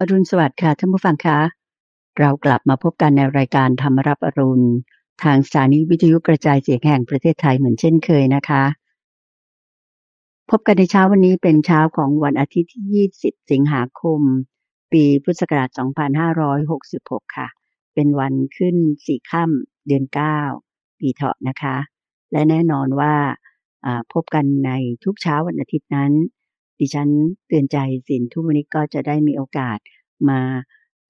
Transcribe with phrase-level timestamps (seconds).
[0.00, 1.38] อรุณสวัสดิ์ค่ะท่านผู้ฟังคะ
[2.18, 4.66] เรากลับมาพบกันในรายการธรรมรับอรุณ
[5.22, 8.62] ทางสถานีวิทยุกระจายเสียงแห่งประเทศไทยเหมือนเช่นเคยนะคะ
[10.50, 14.20] พบกันในเช้าวันนี้เป็นเช้าของวันอาทิตย์ที่ 20 สิงหาคม
[14.92, 15.68] ปีพุทธศักราช
[16.72, 17.48] 2566 ค่ะ
[17.94, 18.76] เป็นวันขึ้น
[19.06, 20.04] สี่ค่ำเดือน
[20.52, 21.76] 9 ปีเถาะนะคะ
[22.32, 23.14] และแน่นอนว่า
[24.12, 24.70] พบกันใน
[25.04, 26.12] ทุกเช้าวันอาทิตย์นั้น
[26.78, 27.08] ดิฉัน
[27.46, 29.78] เตือนใจสินทุกวันนี้ก็จะได้มีโอกาส
[30.28, 30.40] มา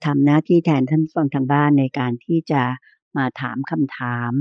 [0.05, 2.63] ทำหน้าที่แทนท่านฟังทางบ้านในการที่จะ
[3.17, 4.33] มาถามคำถาม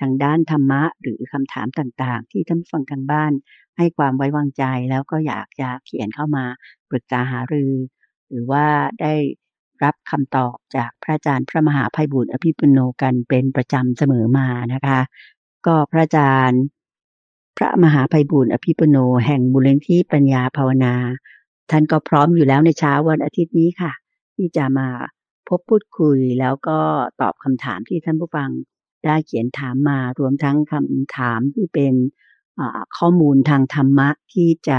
[0.00, 3.32] ทางด้านธรรมะ หรือคำถามต่างๆ ที่ท่านฟังทางบ้าน
[3.76, 6.44] ให้ความไว้วางใจแล้วก็อยากจะเขียนเข้ามา
[6.90, 7.72] ปรึกษาหารือ
[8.28, 8.64] หรือว่า
[9.00, 9.14] ได้
[9.84, 15.00] รับคำตอบจากพระอาจารย์พระมหาภัยบุญอภิปุโนกันเป็นประจำเสมอมานะคะ
[15.66, 16.62] ก็พระอาจารย์
[17.56, 20.94] พระมหาภัยบุญอภิปุโนแห่งบุรนิธิปัญญาภาวนา
[21.70, 23.92] ท่านก็พร้อมอยู่แล้วในเช้าวันอาทิตย์นี้ค่ะ
[24.36, 24.88] ที่จะมา
[25.48, 26.78] พบพูดคุยแล้วก็
[27.20, 28.50] ตอบคำถามที่ท่านผู้ฟัง
[29.04, 31.94] ได้เขียนถามมารวมทั้งคำถามที่เป็น
[32.98, 34.78] ข้อมูลทางธรรมะที่จะ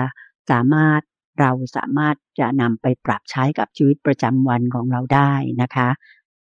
[0.51, 1.01] สามารถ
[1.39, 5.89] เราสามารถจะนำไปปรับใช้กับชีวิตประจำวันของเราได้นะคะ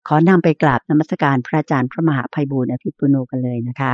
[0.07, 3.93] ขอนำไปกราบนมัสการพระอาจารย์พระมหาภัยบูรณ์อภิปุโนกันเลยนะคะ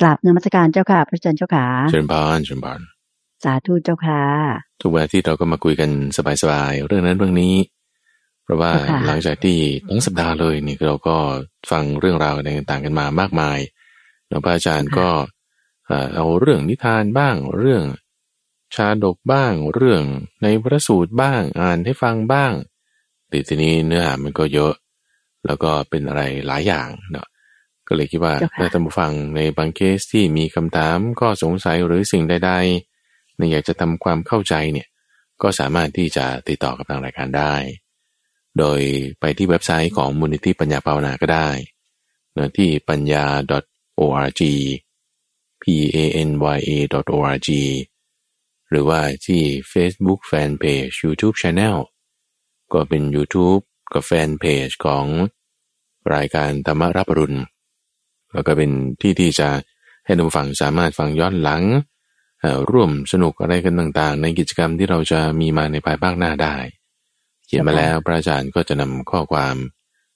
[0.00, 2.80] กราบนมัสการเจ้าค่ะ พระอาจารย์เจ้าค่ะเชิญพานเชิญพาน
[3.44, 4.22] สาธุเจ้าค่ะ
[4.80, 5.90] ทุกวันที่เราก็มาคุยกัน
[6.42, 7.54] สบายๆเรื่องนั้นเรื่องนี้
[8.44, 8.72] เพราะว่า
[9.06, 11.16] หลังจากที่ทั้งสัปดาห์เลยนี่เราก็
[11.70, 12.34] ฟังเรื่องราว
[12.70, 13.58] ต่างๆกันมามากมาย
[14.28, 15.08] หลวงพ่ออาจารย์ก็
[16.14, 17.84] เอาเรื่องนิทานบ้าง เรื่อง
[18.74, 20.02] ชาดกบ้าง เรื่อง
[20.42, 22.52] ในพระสูตรบ้าง อ่านให้ฟังบ้าง
[23.28, 24.74] แต่ทีนี้เนื้อหามันก็เยอะ
[25.46, 27.26] แล้วก็เป็นอะไรหลายอย่างเนาะ
[27.88, 34.88] ก็เลยคิดว่าถ้าท่านผู้ฟังในบางเคสที่มีคำถามก็สงสัยหรือสิ่งใดๆในอยากจะทำความเข้าใจเนี่ย
[35.42, 37.54] ก็สามารถที่จะติดต่อกับทางรายการได้
[38.58, 38.80] โดย
[39.20, 41.50] ไปที่เว็บไซต์ของมูลนิธิปัญญาภาวนาก็ได้
[42.32, 43.24] เนื้อที่ปัญญา
[44.00, 44.42] .org
[45.62, 45.64] p
[45.96, 46.70] a n y a
[47.16, 47.48] .org
[48.70, 51.76] หรือว่าที่ Facebook Fanpage YouTube Channel
[52.72, 53.62] ก็เป็น YouTube
[53.92, 55.06] กับแฟนเพจของ
[56.14, 57.38] รายการธรรมรับรุณ
[58.34, 59.48] แล้วก็เป็นที่ที่จะ
[60.04, 61.62] ให้ท่านฟังสามารถฟังย้อนหลัง
[62.70, 66.56] ร่วมสนุกอะไรกันต่างๆ ในกิจกรรมที่เราจะมีมาในภายภาคหน้าได้
[67.46, 69.56] เขียนมาแล้วพระอาจารย์ก็จะนำข้อความ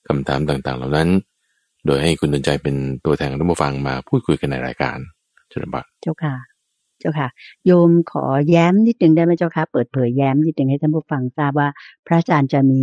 [0.06, 1.08] คำถามต่างๆ เหล่านั้น
[1.86, 4.98] โดยให้คุณดนใจเป็นตัวแทนท่านผู้ฟังมาพูดคุยกันในรายการ
[5.48, 6.36] เจ้าค่ะเจ้าค่ะ
[7.00, 7.28] เจ้าค่ะ
[7.66, 11.68] โยมขอแย้มนิดนึงได้ไหมเจ้าค่ะ เปิดเผยแย้มนิดนึงให้ท่านผู้ฟังทราบว่า
[12.06, 12.82] พระอาจารย์จะมี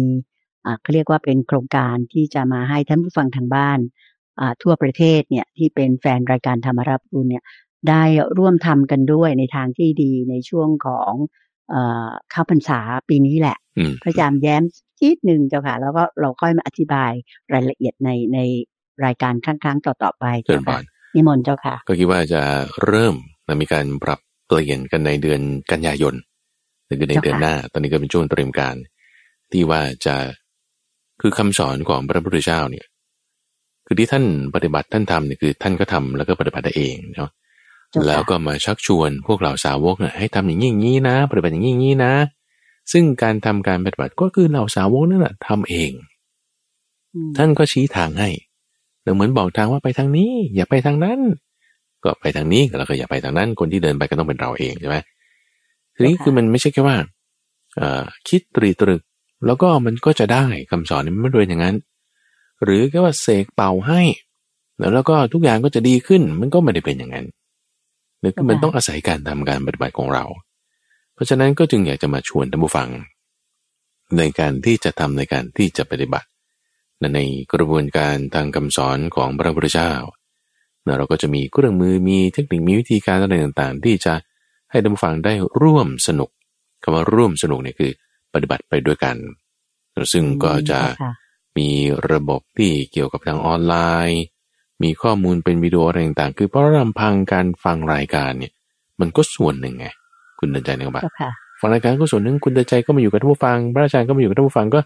[0.66, 3.80] อ่าเขาเรียกว่าเป็นโครงการที่จะมาให้ท่านผู้ฟังทางบ้าน
[4.64, 7.44] ทั่วประเทศเนี่ยที่เป็นแฟนรายการธรรมรับรุณเนี่ย
[7.90, 8.04] ได้
[8.38, 11.12] ร่วมทำกันด้วยในทางที่ดีในช่วงของ
[12.32, 12.80] เข้าพรรษา
[13.10, 13.58] ปีนี้แหละ
[14.02, 14.64] พระอาจารย์แย้ม
[15.00, 17.12] คิดหนึ่งเจ้าค่ะ แล้วก็เราค่อยมาอธิบาย
[17.54, 18.40] รายละเอียดในใน
[19.06, 20.80] รายการครั้งๆต่อๆไปเจ้าค่ะ
[21.16, 22.42] นิมนต์เจ้าค่ะ ก็คิดว่าจะ
[22.86, 23.16] เริ่ม
[23.62, 25.42] มีการปรับเปลี่ยนกันในเดือน
[25.72, 26.16] กันยายน
[26.86, 28.76] หรือในเดือนหน้า ตอนนี้ก็เป็นช่วงเตรียมการ
[29.52, 30.16] ที่ว่าจะ
[31.22, 32.86] คือคำสอนของพระพุทธเจ้าเนี่ย
[33.86, 34.24] คือที่ท่าน
[34.56, 37.30] ปฏิบัติท่านทำเนี่ยคือ ท่านก็ทำแล้วก็ปฏิบัติได้เองเนาะ
[38.08, 42.14] แล้วก็มาชักชวนพวกเราสาวกเนี่ยให้ทำอย่างนี้อย่างนี้นะ ปฏิบัติอย่างนี้อย่างนี้นะ
[42.92, 45.92] ซึ่งการทำการปฏิบัติก็คือเราสาวกนั่นแหละทำเอง
[47.38, 48.30] ท่านก็ชี้ทางให้
[49.16, 51.20] เหมือนบอกทางว่าไปทางนี้ อย่าไปทางนั้น
[52.04, 54.98] ก็ไปทางนี้แล้วก็อย่าไปทางนั้น คนที่เดินไปก็ต้องเป็นเราเองใช่ไหม
[55.96, 56.98] ทีนี้คือมันไม่ใช่แค่ว่า
[57.78, 59.02] เอ่อคิดตรีตรึก
[59.46, 61.76] แล้วก็มันก็จะได้คำสอนนี้ไม่ด้วยอย่างนั้น
[62.64, 64.02] หรือแค่ว่าเสกเป่าให้
[64.94, 67.26] แล้วก็ทุกอย่างก็จะดีขึ้นมันก็ไม่ได้เป็นอย่างนั้น
[68.20, 70.26] หรือมันต้องอาศัยการทำการปฏิบัติของเรา
[71.14, 72.90] เพราะฉะนั้นก็จึงอยากจะมาชวนท่านผู้ฟัง
[74.18, 76.28] ในการที่จะทำในการที่จะปฏิบัติ
[77.16, 77.20] ใน
[77.54, 79.92] กระบวนการทางคำสอนของพระพุทธเจ้า
[80.98, 84.14] เราก็จะมีเครื่องมือมีเทคนิคมีวิธีการอะไรต่างๆ ที่จะ
[84.72, 86.30] ให้ท่านผู้ฟังได้ร่วมสนุก
[86.84, 87.92] คำว่าร่วมสนุกเนี่ยคือ
[88.34, 89.16] ปฏิบัติไปด้วยกัน
[90.14, 90.80] ซึ่งก็จะ
[91.58, 91.70] มี
[92.12, 93.76] ระบบที่เกี่ยวกับทางออนไล
[94.10, 94.22] น์
[94.84, 98.52] มีข้อมูลเป็นวิดีโออะไรต่างๆ คือเพราะลำพังการฟังรายการเนี่ย
[99.00, 99.88] มันก็ส่วนหนึ่งไง
[100.40, 101.04] คุณเดินใจนึกว่า
[101.60, 104.80] ฟังรายการก็ส่วนหนึ่งคุณเดินใจก็มาอยู่กับท่านผู้ฟัง พระอาจารย์ก็มาอยู่กับท่านผู้ฟังก็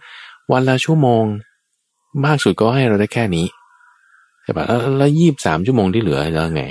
[0.51, 1.23] วันละชั่วโมง
[2.25, 3.45] มากสุดก็ให้เราได้แค่นี้
[4.43, 4.65] ใช่ปะ
[4.97, 6.63] แล้วยี่บสามชั่วโมงที่เหลือแล้วไง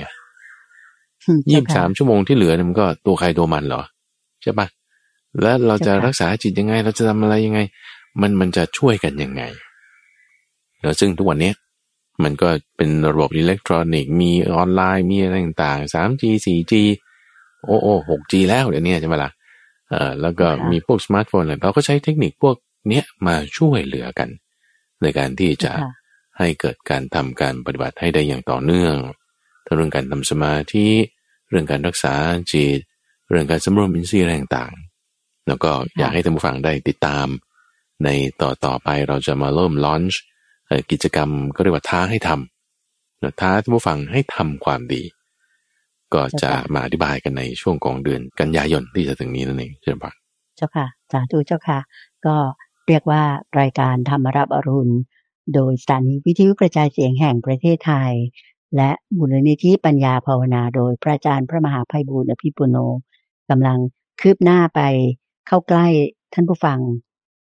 [1.49, 3.81] ยี่บสามชั่วโมงที่เหลือมันก็ตัวใครตัวมันเหรอ
[4.41, 4.67] ใช่ปะ
[5.41, 7.59] แล้วเราจะรักษาจิตยังไง เราจะทำอะไรยังไง
[8.21, 9.41] มันมันจะช่วยกันยังไง
[10.81, 11.51] แล้วซึ่งทุกวันนี้
[12.23, 16.73] มันก็เป็นระบบอิเล็กทรอนิกส์มีออนไลน์มีอะไรต่างๆ 3G 4G
[17.65, 19.31] โอ้โอ้ 6G แล้วเดี๋ยวนี้ใช่ไหมล่ะ
[19.91, 22.55] เออแล้วก็มีพวกสมาร์ทโฟนอะไรเราก็ใช้เทคนิคพวก
[22.89, 24.29] เนี้ยมาช่วยเหลือกัน
[25.01, 25.91] ในการที่จะค่ะ
[26.37, 28.95] ให้เกิดการทำการปฏิบัติให้ได้อย่างต่อเนื่อง
[29.65, 30.87] ทั้งเรื่องการทำสมาธิ
[31.49, 32.13] เรื่องการรักษา
[32.51, 32.79] จิต
[33.29, 37.27] เรื่องการสำรวมอินทรีย์อะไรต่างๆ แล้วก็อยากให้ท่านผู้ฟังได้ติดตาม
[38.03, 38.09] ใน
[38.41, 40.21] ต่อต่อไปเราจะมาเริ่มลอนช์
[40.91, 45.03] กิจกรรมก็เรียกว่าท้าให้ทำนะท้าท่านผู้ฟังให้ทำความดี
[46.13, 50.13] ก็จะมาอธิบายกันในช่วงของเดือนกันยายนที่จะถึงนี้นั่นเองเช่นกัน
[50.55, 51.79] เจ้าค่ะสาธุเจ้าค่ะ
[52.25, 52.35] ก็
[52.87, 53.23] เรียกว่า
[53.59, 54.95] รายการธรรมรับอรุณ
[55.53, 58.13] โดยสถานีวิทยุกระจายเสียงแห่งประเทศไทย
[58.75, 62.77] และมูลนิธิปัญญาภาวนา โดยพระอาจารย์พระมหาภัยบูลอภิปุโน
[63.49, 63.77] กำลัง
[64.21, 64.81] คืบหน้าไป
[65.47, 65.87] เข้าใกล้
[66.33, 66.79] ท่านผู้ฟัง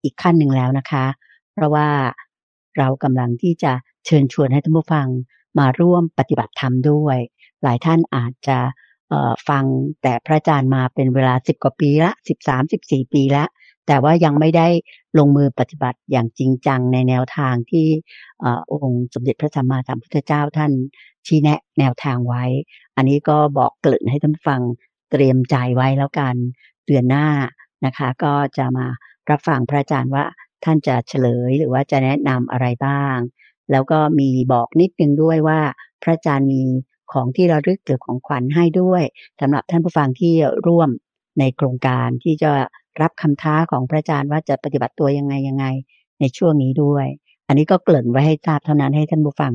[0.04, 1.06] อีกขั้นหนึ่งแล้วนะคะ
[1.54, 1.88] เพราะว่า
[2.78, 3.72] เรากำลังที่จะ
[4.06, 5.08] เชิญชวนให้ท่านผู้ฟัง
[5.60, 7.18] มาร่วมปฏิบัติธรรมด้วย
[7.64, 8.58] หลายท่านอาจจะ
[9.50, 9.64] ฟัง
[10.02, 13.46] แต่พระอาจารย์มาเป็นเวลาสิบกว่าปีละสิบสามสิบสี่ปีละ
[13.88, 14.68] แต่ว่ายังไม่ได้
[15.18, 17.88] ลงมือปฏิบัติอย่างจริงจังในแนวทางที่
[18.44, 20.72] อองค์สมเด็จพระสัมมาสัมพุทธเจ้าท่าน
[21.26, 22.44] ชี้แนะแนวทางไว้
[22.96, 24.62] อันนี้ก็บอกเกริ่นให้ท่านฟัง
[25.12, 26.36] เตรียมใจไว้แล้วกัน
[26.86, 27.28] เดือนหน้า
[27.86, 28.88] นะคะ ก็จะมา
[29.30, 30.26] รับฟังพระอาจารย์ว่า
[30.66, 33.18] ท่านจะเฉลยหรือว่าจะแนะนำอะไรบ้าง
[33.72, 35.60] แล้วก็มีบอกนิดนึงด้วยว่า
[36.04, 36.62] พระอาจารย์มี
[37.12, 39.04] ของที่ระลึกหรือของขวัญให้ด้วย
[39.42, 40.34] สำหรับท่านผู้ฟังที่
[40.68, 40.90] ร่วม
[41.40, 42.52] ในโครงการที่จะ
[43.02, 45.66] รับคำท้าของพระอาจารย์ว่าจะปฏิบัติตัวยังไงยังไง
[46.20, 47.06] ในช่วงนี้ด้วย
[47.48, 49.52] อันนี้ก็เกริ่นไว้ให้ทราบเท่านั้นให้ท่านผู้ฟัง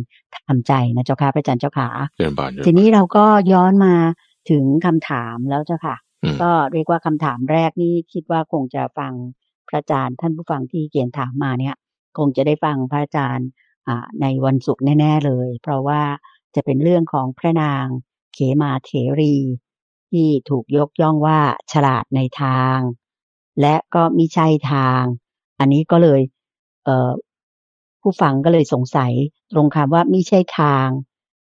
[0.48, 3.94] ทำใจนะเจ้าค่ะพระอาจารย์เจ้าขาเชิญบานทีนี้เราก็ย้อนมา
[4.50, 9.12] ถึงคำถามแล้วเจ้าค่ะอืมก็เรียกว่าคำถามแรกนี่คิดว่าคงจะฟัง
[9.68, 11.76] พระอาจารย์ท่านผู้ฟังที่เขียนถามมาเนี่ย
[12.18, 13.48] คงจะได้ฟังพระอาจารย์
[13.88, 16.02] อ่าในวันศุกร์แน่ ๆเลย เพราะว่า
[16.54, 17.84] จะเป็นเรื่องของพระนาง
[18.34, 18.90] เขมาเถ
[19.20, 19.36] รี
[20.10, 21.38] ที่ถูกยกย่องว่า
[21.72, 22.78] ฉลาดในทาง
[23.60, 25.02] และก็มิใช่ทาง
[25.58, 26.20] อันนี้ก็เลย
[26.84, 27.10] เอ่อ
[28.02, 29.12] ผู้ฟังก็เลยสงสัย
[29.52, 30.88] ตรงคำว่ามิใช่ทาง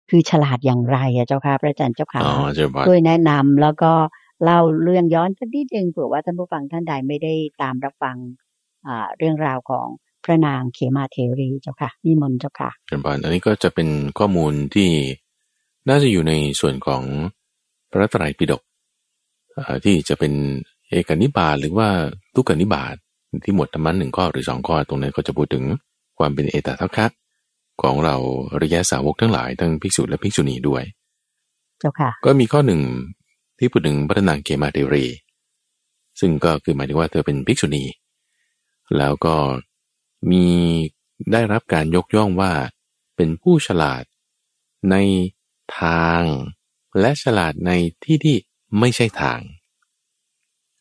[0.09, 3.93] คือฉลาดอย่างไรอะเจ้าค่ะพระอาจารย์เจ้าค่ะอ๋อเชิญบานช่วยแนะนำแล้วก็
[4.43, 8.17] เล่าเรื่องย้อนสักนิดนึงเผื่อว่าท่านผู้ฟังท่านใดไม่ได้ตามรับฟัง
[8.87, 9.87] อ่าเรื่องราวของ
[10.25, 13.89] พระนางเขมาเทรีเจ้าค่ะนิมนต์เจ้าค่ะเชิญบานอันนี้ก็จะเป็น
[14.19, 14.89] ข้อมูลที่
[15.89, 17.03] น่าจะอยู่ในส่วนของ
[17.91, 18.61] พระไตรปิฎก
[19.57, 20.33] อ่าที่จะเป็น
[20.89, 21.89] เอกนิบาตหรือว่า
[22.35, 22.95] ทุกนิบาต
[23.43, 25.63] ที่หมวดธรรมะหนึ่งข้อหรือสองข้อตรงนั้นก็จะพูดถึง
[26.19, 27.07] ความเป็นเอตทัคคะ
[27.81, 28.15] ของเรา
[28.51, 30.83] อริยสาวกทั้งหลายทั้งภิกษุและภิกษุณีด้วย
[31.79, 32.81] เจ้าค่ะ ก็มีข้อหนึ่ง
[33.57, 35.05] ที่พูดถึงพระนางเกมาเทรี
[36.19, 37.85] ซึ่งก็คือหมายถึงว่าเธอเป็นภิกษุณี
[38.97, 39.35] แล้วก็
[40.31, 40.45] มี
[41.31, 42.51] ได้รับการยกย่องว่า
[43.15, 44.03] เป็นผู้ฉลาด
[44.91, 44.95] ใน
[45.79, 46.21] ทาง
[46.99, 47.71] และฉลาดใน
[48.05, 48.35] ที่ที่
[48.79, 49.39] ไม่ใช่ทาง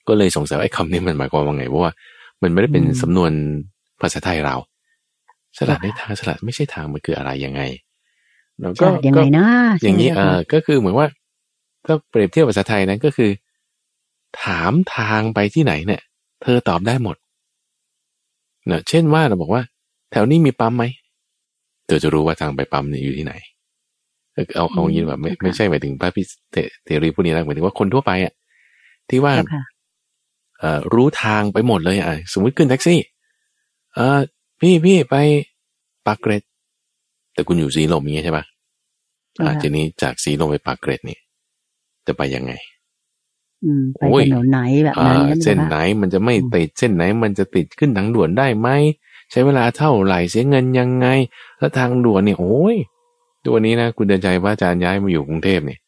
[0.09, 1.93] ก็เลยสงสัยว่าไอ้คำนี้มันหมายความว่าไงเพราะว่า
[2.43, 3.33] มันไม่ได้เป็นอืมสำนวน
[4.01, 4.57] ภาษาไทยเรา
[5.59, 7.63] ฉลาดในทางฉลาดไม่ใช่ทางมันคืออะไรยังไง
[8.61, 9.47] แล้วฉลาดยังไงนะ
[9.83, 11.09] อย่างนี้ใช่ไหมเอคะอก็คือเหมือนว่า
[11.87, 13.31] ถ้าเปรียบเทียบภาษาไทยนั้นก็คือ
[14.43, 16.03] ถามทางไปที่ไหนเนี่ย
[16.43, 17.17] เธอตอบได้หมด
[18.67, 19.63] เนอะเช่นว่าเราบอกว่า
[20.11, 20.85] แถวนี้มีปั๊มไหม
[21.87, 23.35] เธอจะรู้ว่าทางไปปั๊มเนี่ยอยู่ที่ไหน
[24.33, 26.23] เออเอาเอาอย่างนี้แบบไม่ไม่ใช่หมายถึงพระพิ
[26.53, 28.33] เทเทรีผู้นี้นะหมายถึงว่าคนทั่วไปอะ
[29.11, 29.63] ที่ว่าเจ้าค่ะ
[30.59, 33.01] เอ่อรู้ทางไปหมดเลยอะสมมติขึ้นแท็กซี่
[33.95, 34.19] เออ
[34.61, 35.17] พี่พี่ไป
[36.07, 36.43] ปากเกร็ด
[37.35, 38.45] แต่คุณอยู่สีลมอย่างเงี้ยใช่ปะ
[39.33, 41.19] เจ้าอ่าค่ะทีนี้จากสีลมไปปากเกร็ดนี่
[42.07, 42.53] จะไปยังไง
[43.65, 48.69] อืมไปโอ้ยถนนไหนแบบอ่านั้นเส้นใช่ไหนไหมคะมันจะไม่อืมติดเส้นไหนมันจะติดขึ้นทางด่วนได้ไหม
[49.31, 51.07] ใช้เวลาเท่าไหร่เสียเงินยังไง
[51.59, 52.77] แล้วทางด่วนเนี่ยโอ้ย
[53.47, 55.81] ตัวนี้นะคุณเดินใจว่าอาจารย์ย้ายมาอยู่กรุงเทพเนี่ย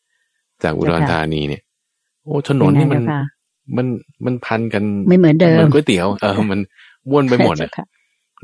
[0.62, 1.62] จากอุดรธานีเนี่ย
[2.24, 3.20] โอ้ถนนนี่มันเป็ไงเจ้าค่ะ
[3.76, 3.86] มัน
[4.24, 6.60] มันพันกันไม่เหมือนเดิเหมมือนก๋วยเตี๋ยวเออมัน
[7.12, 7.84] วนไปหมดเจ้าอะค่ะ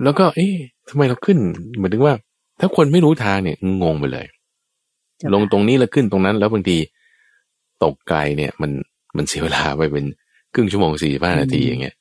[0.02, 0.54] แล้วก็ เอ๊ะ
[0.88, 1.38] ทำไมเราขึ้น
[1.78, 2.14] หมายถึงว่า
[2.60, 4.26] ถ้าคนไม่รู้ทางเนี่ยงงไปเลย
[5.18, 6.76] เจ้าลงค่ะตรงนี้แล้วขึ้นตรงนั้น แล้วบางที
[7.84, 8.70] ตกไกลเนี่ยมัน
[9.16, 10.06] มันเสียเวลาไปเป็น
[10.54, 11.96] ครึ่งชั่วโมงสี่ห้านาทีอย่างเงี้ย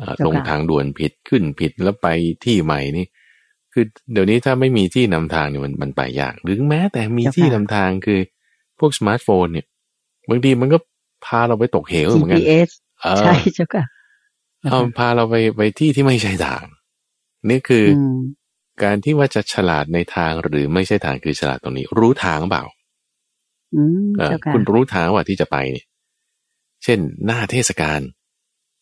[0.00, 2.08] อ่าลงทางด่วนผิดขึ้นผิดแล้วไป
[2.44, 3.06] ที่ใหม่นี่
[3.72, 8.20] คือเดี๋ยวนี้ถ้าไม่มีที่นำทางเนี่ยมันมันไปยากหรือแม้แต่มีที่นำทางคือ
[8.78, 9.66] พวกสมาร์ทโฟนเนี่ย
[10.28, 10.78] บางทีมันก็
[11.26, 12.70] พาเราไปตกเหวเหมือนกัน GPS
[13.02, 13.84] เออใช่เจ้าค่ะ
[14.70, 16.62] เอาพาเราไปไปที่ที่ไม่ใช่ทาง
[17.50, 18.18] นี่คืออม
[18.82, 22.81] การที่ว่าจะฉลาดในทางหรือไม่ใช่ทางคือฉลาดตรงนี้ รู้ทางเปล่าอืมเออเจ้า
[24.20, 25.86] ค่ะคุณรู้ทางว่าที่จะไปเนี่ย
[26.84, 28.00] เช่น หน้าเทศกาล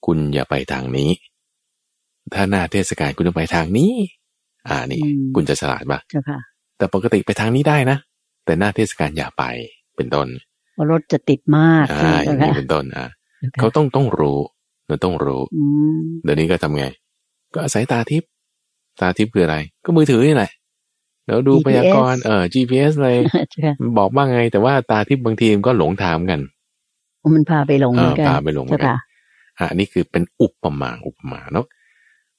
[0.07, 1.11] คุณอย่าไปทางนี้
[2.35, 3.93] ถ้าหน้าเทศกาลคุณจะไปทางนี้
[4.69, 6.39] อ่านี่อืมคุณจะฉลาดปะเจ้าค่ะ
[6.79, 7.99] แต่ปกติไปทางนี้ได้นะ
[8.45, 9.45] แต่หน้าเทศกาลอย่าไป
[9.97, 10.29] เป็นต้น
[10.75, 13.07] เพราะรถจะติดมากอ่าอใช่ไหมย่างเจ้านี้ค่ะเป็นต้นอ่า
[13.61, 14.39] เขาต้องต้องรู้
[14.87, 15.65] เราต้องรู้อื
[15.99, 16.85] มเดี๋ยวนี้ก็ทำไง
[17.55, 18.29] ก็อาศัยตาทิพย์
[19.01, 20.51] ตาทิพย์คืออะไร ก็มือถือนี่แหละ
[21.31, 23.17] แล้วดูพยากรณ์เออ GPS เลย
[23.53, 26.43] ใช่บอกว่าไง แต่ว่าตาทิพย์บางทีมันก็หลงทางเหมือนกัน
[27.35, 28.99] มันพาไปหลงเหมือนกันเออพาไปหลงเหมือนกันเจ้าค่ะ
[29.59, 31.67] อะอันนี้คือเป็นอุปมาอุปมาเนาะ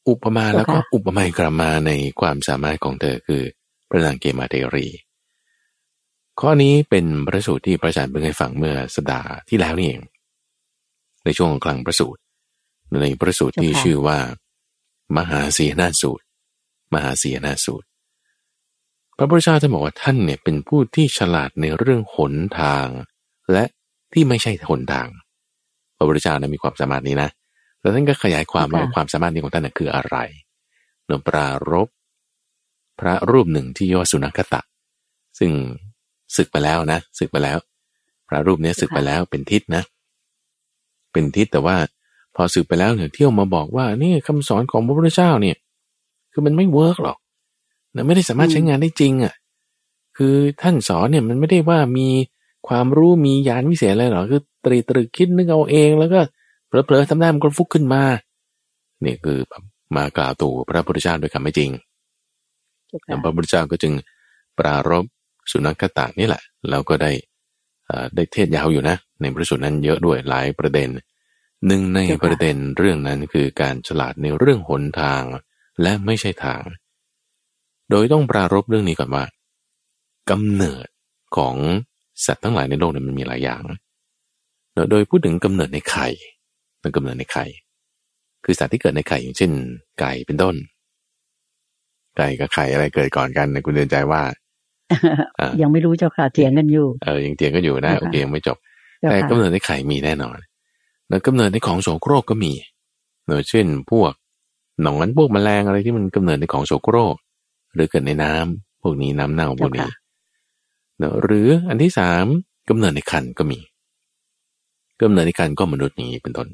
[0.10, 3.44] อุปมาแล้วก็เจ้าค่ะอุปไมยกลับมาในความสามารถของเธอคือ
[3.90, 4.88] พระนางเกมาเทรี
[6.40, 10.02] ข้อนี้เป็นพระสูตรที่พระอาจารย์เพิ่งให้ฟังเมื่อสัปดาห์ที่แล้วนี่เอง
[11.24, 12.22] ในช่วงกลางพระสูตร
[13.02, 14.20] ในพระสูตรที่ชื่อว่า
[15.18, 16.26] มหาสีนาสูตร
[16.94, 17.88] มหาสีนาสูตร
[19.24, 22.88] พระพุทธเจ้าท่านบอกว่าท่านเนี่ยเป็นผู้ที่ฉลาดในเรื่องหนทาง
[23.52, 23.64] และ
[24.14, 25.08] ที่ไม่ใช่หนทาง
[25.98, 27.30] พระพุทธเจ้านะมีความสามารถนี้นะ
[27.82, 30.18] แล้วท่านก็ขยายความว่าความสามารถนี้ของท่านนะคืออะไร
[31.06, 31.88] เนอะปรารบ
[33.00, 34.62] พระรูปหนึ่งที่ยอสุนัขตะ
[35.40, 35.52] ซึ่ง
[36.36, 37.58] ศึกไปแล้วนะศึกไปแล้ว
[38.28, 39.84] พระรูปเนี้ยศึกไปแล้วเป็นทิศนะ
[41.12, 41.76] เป็นทิศแต่ว่า
[42.36, 45.58] พอศึกไปแล้วเนี่ยเที่ยวมาบอกว่านี่คำสอนของพระพุทธเจ้าเนี่ย
[46.32, 47.18] คือมันไม่เวิร์กหรอก
[47.96, 49.34] นะไม่ได้สามารถใช้งานได้จริงอะ
[50.18, 52.08] คือท่านสอนเนี่ยมันไม่ได้ว่ามี
[52.68, 56.20] ความรู้มียานวิเศษอะไรหรอกคือตรีตรึกคิดนึกเอาเองแล้วก็
[56.68, 58.04] เผลอๆทำได้มันก็ฟุกขึ้นมา
[59.06, 59.64] นี่คือแบบ
[59.96, 61.70] มากล่าวตู่พระพุทธเจ้าด้วยคำไม่จริง
[62.88, 63.94] เจ้าแล้วค่ะพระพุทธเจ้าก็จึง
[64.58, 65.06] ปรารบ
[65.52, 67.12] สุนัขตะนี่แหละ แล้วก็ได้
[67.86, 70.90] เอ่อได้เทศยาวอยู่นะ ในพระสูตรนั้นเยอะด้วยหลายประเด็น
[71.68, 75.24] หนึ่งในประเด็นเรื่องนั้นคือการฉลาดในเรื่องหนทาง
[75.82, 76.62] และไม่ใช่ทาง
[77.92, 79.24] โดยต้องปรารบเรื่องนี้ก่อนว่า
[80.30, 80.88] กำเนิด
[81.38, 81.56] ของ
[82.26, 86.08] สัตว์ทั้งหลายในโลกเนี่ยมันมีหลายอย่างเนอะโดยพูดถึงกำเนิดในไข่
[86.84, 87.46] มันกำเนิดในไข่
[88.46, 89.52] คือสัตว์ที่เกิดในไข่อย่างเช่น
[90.00, 90.56] ไก่เป็นต้น
[92.18, 94.22] ไก่กับไข่อะไรเกิดก่อนกันนะคุณเดินใจว่า
[95.40, 98.58] อ่ายังไม่รู้เจ้าค่ะเถียงกันอยู่ เออยังเถียงกันอยู่นะเจ้าค่ะโอเคยังไม่จบ
[99.00, 100.38] เจ้าแต่ค่ะกำเนิดในไข่มีแน่นอน
[101.10, 102.54] แล้วกำเนิดในของโสโครกก็มี
[103.26, 104.12] เนอะเช่น พวก
[104.82, 107.16] หนอนพวกแมลงอะไรที่มันกำเนิดในของโสโครก
[107.74, 109.90] หรือเกิดในน้ำพวกนี้น้ำเน่าพวกนี้
[110.98, 112.26] เนอะหรืออันที่สาม
[112.70, 113.60] กำเนิดในคันก็มี
[115.02, 116.48] กำเนิดในคันก็มนุษย์อย่างนี้เป็นต้น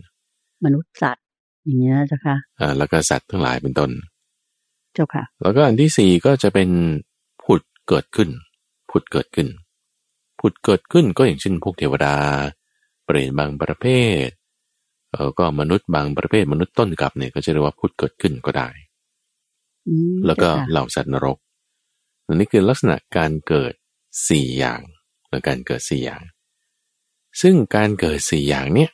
[0.66, 1.26] มนุษย์สัตว์
[1.66, 3.92] อย่างเงี้ยเจ้าค่ะอ่าแล้วก็สัตว์ทั้งหลายเป็นต้น
[4.94, 6.70] เจ้าค่ะ แล้วก็อันที่สี่ก็จะเป็น
[7.44, 8.30] ผุดเกิดขึ้น
[8.92, 9.48] ผุดเกิดขึ้น
[10.40, 12.16] ผุดเกิดขึ้นก็อย่างเช่นพวกเทวดา
[13.06, 13.86] เปรตบางประเภ
[14.26, 14.28] ท
[15.12, 18.87] เออก็มนุษย์บางประเภทมนุษย์ต้นกับเนี่ยก็จะเรียกว่าผุดเกิดขึ้นก็ได้อืม
[20.26, 21.38] แล้วก็เจ้าค่ะเหล่าสัตว์นรก
[22.26, 23.74] อันนี้คือลักษณะการเกิด
[24.30, 24.82] สี่อย่าง
[25.28, 26.24] หรือการเกิดสี่อย่าง
[27.42, 28.92] ซึ่งการเกิดสี่อย่างเนี่ย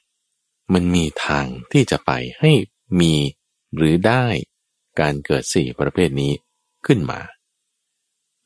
[0.74, 2.52] มันมีทางที่จะไปให้
[3.00, 3.14] มี
[3.76, 4.26] หรือได้
[5.00, 6.32] การเกิดสี่ประเภทนี้
[6.86, 7.20] ขึ้นมา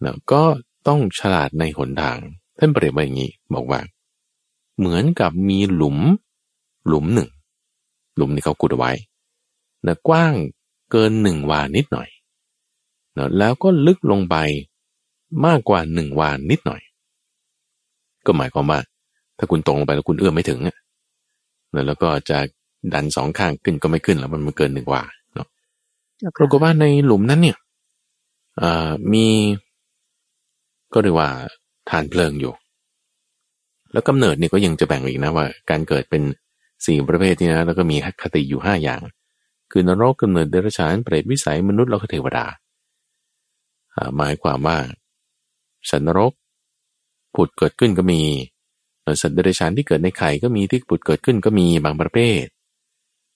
[0.02, 0.44] เนาะก็
[0.88, 2.20] ต้องฉลาดในหนทาง
[2.58, 3.82] ท่านเปรียบไว้อย่างนี้บอกว่า
[4.78, 6.00] เหมือนกับมีหลุม
[6.88, 7.30] หลุมหนึ่ง
[8.16, 8.92] หลุมที่เขาขุดเอาไว้
[9.88, 10.34] นะกว้าง
[10.92, 14.36] เกินหนึ่งวานิดหน่อยเนอะแล้วก็ลึกลงไป
[15.46, 16.82] มากกว่าหนึ่งวานนิดหน่อย
[18.26, 18.80] ก็หมายความว่า
[19.38, 20.76] ถ้าคุณตรงลงไปแล้วคุณเอื้อมไม่ถึงอะ
[21.72, 22.38] เนอะแล้วก็จะ
[22.94, 25.04] ดันสองข้างขึ้นก็ไม่ขึ้นแล้วมันมันเกินหนึ่งวา
[25.36, 25.48] เนาะ
[26.18, 27.58] เจ้าปรากฏค่ะว่าในหลุมนั้นเนี่ย
[28.58, 29.26] เอ่อมี
[30.94, 31.30] ก็เรียกว่า
[31.90, 32.54] ฐานเพลิงอยู่
[33.92, 36.24] แล้วกำเนิดเนี่ยก็ยังจะแบ่งอีกนะว่า การเกิดเป็น
[36.86, 39.02] สี่ประเภทนี่นะแล้วก็มีคติอยู่ห้าอย่าง
[39.72, 42.67] คือนรกกำเนิดเดรัจฉานเปรตวิสัยมนุษย์แล้วก็เทวดาอ่า
[44.18, 44.78] หมายความว่า
[45.90, 46.34] สัตว์นรก
[47.36, 48.22] ผุดเกิดขึ้นก็มี
[49.04, 52.44] เอ่อสัตว์เดรัจฉานที่เกิดในไข่ก็มีที่ผุดเกิดขึ้นก็มีบางประเภท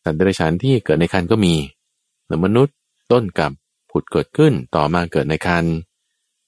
[0.03, 1.55] สัตว์เดรัจฉานที่เกิดในคันก็มี
[2.27, 2.75] แต่มนุษย์
[3.11, 3.51] ต้นกับ
[3.91, 5.65] ผุดเกิดขึ้นต่อมาเกิดในคัน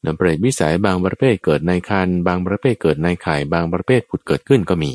[0.02, 4.94] เนเปรตวิสัยบางประเภทเกิดในคันบางประเภทเกิดในไข่บางประเภทผุดเกิดขึ้นก็มี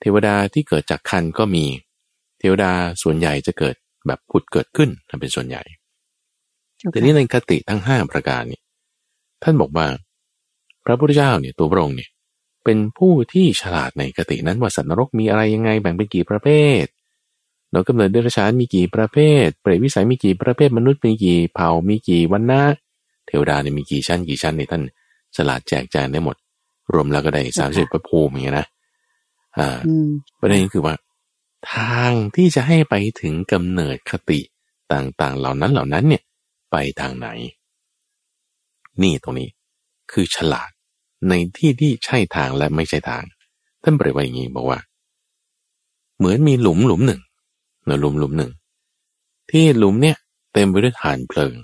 [0.00, 1.64] เทวดาที่เกิดจากคันก็มี
[2.38, 2.72] เทวดา
[3.02, 3.74] ส่วนใหญ่จะเกิด
[4.06, 5.62] แบบผุดเกิดขึ้นนั่นเป็นส่วนใหญ่
[6.90, 8.60] แต่ค่ะนี้ในคติทั้งห้าประการนี่
[9.42, 9.86] ท่านบอกว่า
[10.84, 12.10] พระพุทธเจ้าเนี่ยตัวพระองค์เนี่ย
[12.64, 16.48] เป็นผู้ที่ฉลาดในคตินั้นว่าสัตว์นรกมีอะไรยังไงแบ่งเป็นกี่ประเภ
[16.82, 16.84] ท
[17.70, 22.62] เนาะกำเนิดเดรัจฉานมีกี่ประเภท เปรตวิสัยมีกี่ประเภทมนุษย์มีกี่เผ่ามีกี่วันนะ
[23.26, 24.82] เทวดาเนี่ยมีกี่ชั้นกี่ชั้นในยท่าน
[25.36, 26.36] ฉลาดแจกแจงได้หมด
[26.94, 28.66] รวมแล้วก็ได้สามสิบประภูมิอย่างเงี้ยนะ
[29.58, 30.08] อ่าอืม
[30.40, 30.94] ประเด็นคือว่า
[31.72, 34.40] ทางที่จะให้ไปถึงกำเนิดคติ
[34.92, 36.22] ต่างๆ เหล่านั้นเหล่านั้นเนี่ย
[36.70, 37.28] ไปทางไหน
[39.02, 39.48] นี่ตรงนี้
[40.12, 40.70] คือฉลาด
[41.28, 43.24] ในที่ที่ใช่ทางและไม่ใช่ทาง
[43.82, 44.78] ท่านเปรียบไว้อย่างนี้บอกว่า
[46.18, 47.20] เหมือนมีหลุมหลุมหนึ่ง
[47.84, 48.52] เนะหลุมหลุมหนึ่ง
[49.50, 50.16] ที่หลุมเนี่ย
[50.52, 51.54] เต็มไปด้วยฐานเพลิง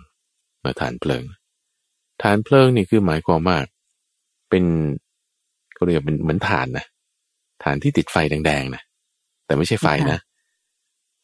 [0.64, 1.25] นะฐานเพลิง
[2.23, 3.59] ฐานเพลิงนี่คือหมายความว่า
[4.49, 4.64] เป็น
[5.75, 6.87] เขาเรียกเป็นเหมือนฐานนะ
[7.64, 8.82] ฐานที่ติดไฟแดงๆนะ
[9.47, 10.18] แต่ไม่ใช่ไฟนะ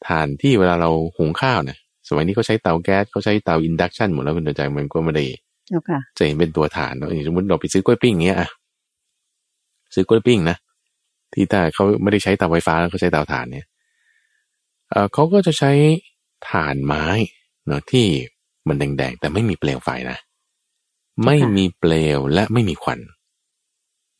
[0.08, 1.78] ฐานที่เวลาเราหุงข้าวนะ
[2.08, 5.24] สมัยนี้เขาใช้เตาแก๊สเขาใช้เตาอินดักชันหมดแล้วคุณใจมันก็ไม่ได้
[5.66, 8.48] เจ้าค่ะจะเห็นเป็นตัวฐานเนาะอย่างสมมติเราไปซื้อกล้วยปิ้งเงี้ยอะ
[9.94, 10.56] ซื้อกล้วยปิ้งนะ
[11.32, 13.66] ที่ถ้าเขาไม่ได้ใช้เตาไฟฟ้าเขาใช้เตาถ่านเนี่ย
[14.90, 15.72] เออเขาก็จะใช้
[16.50, 17.04] ถ่านไม้
[17.66, 18.06] เนาะที่
[18.68, 20.18] มันแดงๆแต่ไม่มีเปลวไฟนะ
[21.24, 23.00] ไม่มีเปลวและไม่มีควัน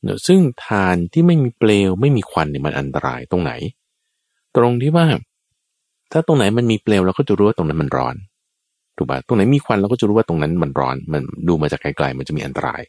[0.02, 3.52] เนาะซึ่งถ่านที่ไม่มีเปลวไม่มีควันเนี่ยมันอันตรายตรงไหน
[4.56, 5.06] ตรงที่ว่า
[6.12, 8.14] ถ้าตรงไหนมันมีเปลวเราก็จะรู้ว่าตรงนั้นมันร้อน
[8.96, 12.82] ถูกป่ะตรงไหนมีควันเราก็จะรู้ว่าตรงนั้นมันร้อน มันดูมาจากไกลๆมันจะมีอันตราย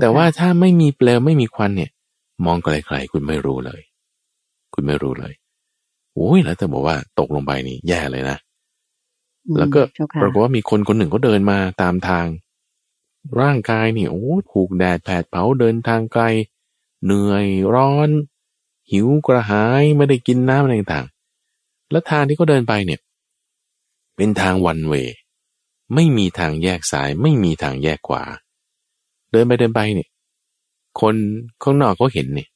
[0.00, 1.90] แต่ว่าถ้าไม่มีเปลวไม่มีควันเนี่ย
[2.46, 3.80] มองไกลๆคุณไม่รู้เลย
[4.74, 5.32] คุณไม่รู้เลย
[6.14, 8.38] โอ้ยแล้วแต่บอกว่าตกลงไปนี่แย่เลยนะ
[9.58, 9.80] แล้วก็
[10.22, 12.26] ปรากฏว่ามีคนคนหนึ่งเขาเดินมาตามทาง
[13.40, 16.22] ร่างกายนี่โอ้ถูกแดดแผดเผาเดินทางไกล
[17.04, 18.08] เหนื่อยร้อน
[18.90, 21.13] หิวกระหายไม่ได้กินน้ำอะไรต่างๆ
[21.90, 23.00] แล้วทางที่เขาเดินไปเนี่ย
[24.16, 24.94] เป็นทางวันเว
[25.94, 28.22] ไม่มีทางแยกซ้าย ไม่มีทางแยกขวา
[29.32, 30.08] เดินไปเดินไปเนี่ย
[31.00, 31.14] คน
[31.62, 32.48] ข้างนอกเขาเห็นเนี่ย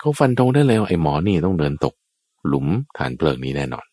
[0.00, 1.94] เขาฟันธงได้เลยว่าไอ้หมอนี่ต้องเดินตก
[2.46, 3.86] หลุมฐานเพลิงนี้แน่นอน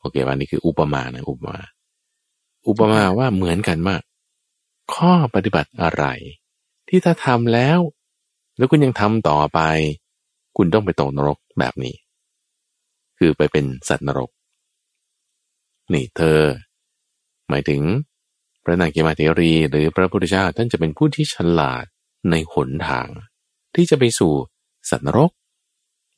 [0.00, 1.58] โอเควันนี้คืออุปมานะอุปมา
[2.68, 4.02] อุปมาว่าเหมือนกันมาก
[4.94, 6.04] ข้อปฏิบัติอะไร
[6.88, 7.78] ที่ถ้าทำแล้ว
[8.56, 9.60] แล้วคุณยังทำต่อไป
[10.56, 11.94] คุณต้องไปตกนรกแบบนี้
[13.18, 14.30] คือไปเป็นสัตว์นรก
[15.92, 16.40] นี่เธอ
[17.48, 17.82] หมายถึง
[18.64, 21.84] พระนางเกมาเทรีหรือพระพุทธเจ้าท่านจะเป็นผู้ที่ฉลาด
[22.30, 23.08] ในหนทาง
[23.74, 24.32] ที่จะไปสู่
[24.90, 25.30] สัตว์นรก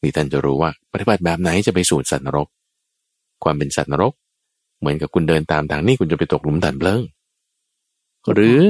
[0.03, 2.49] นี่ท่านจะรู้ว่าปฏิบัติแบบไหนจะไปสู่สัตว์นรก
[3.43, 4.13] ความเป็นสัตว์นรก
[4.81, 7.03] เหมือนกับคุณเดินตามทางนี้คุณจะไปตกหลุมดันเพลิง
[8.33, 8.61] หรือ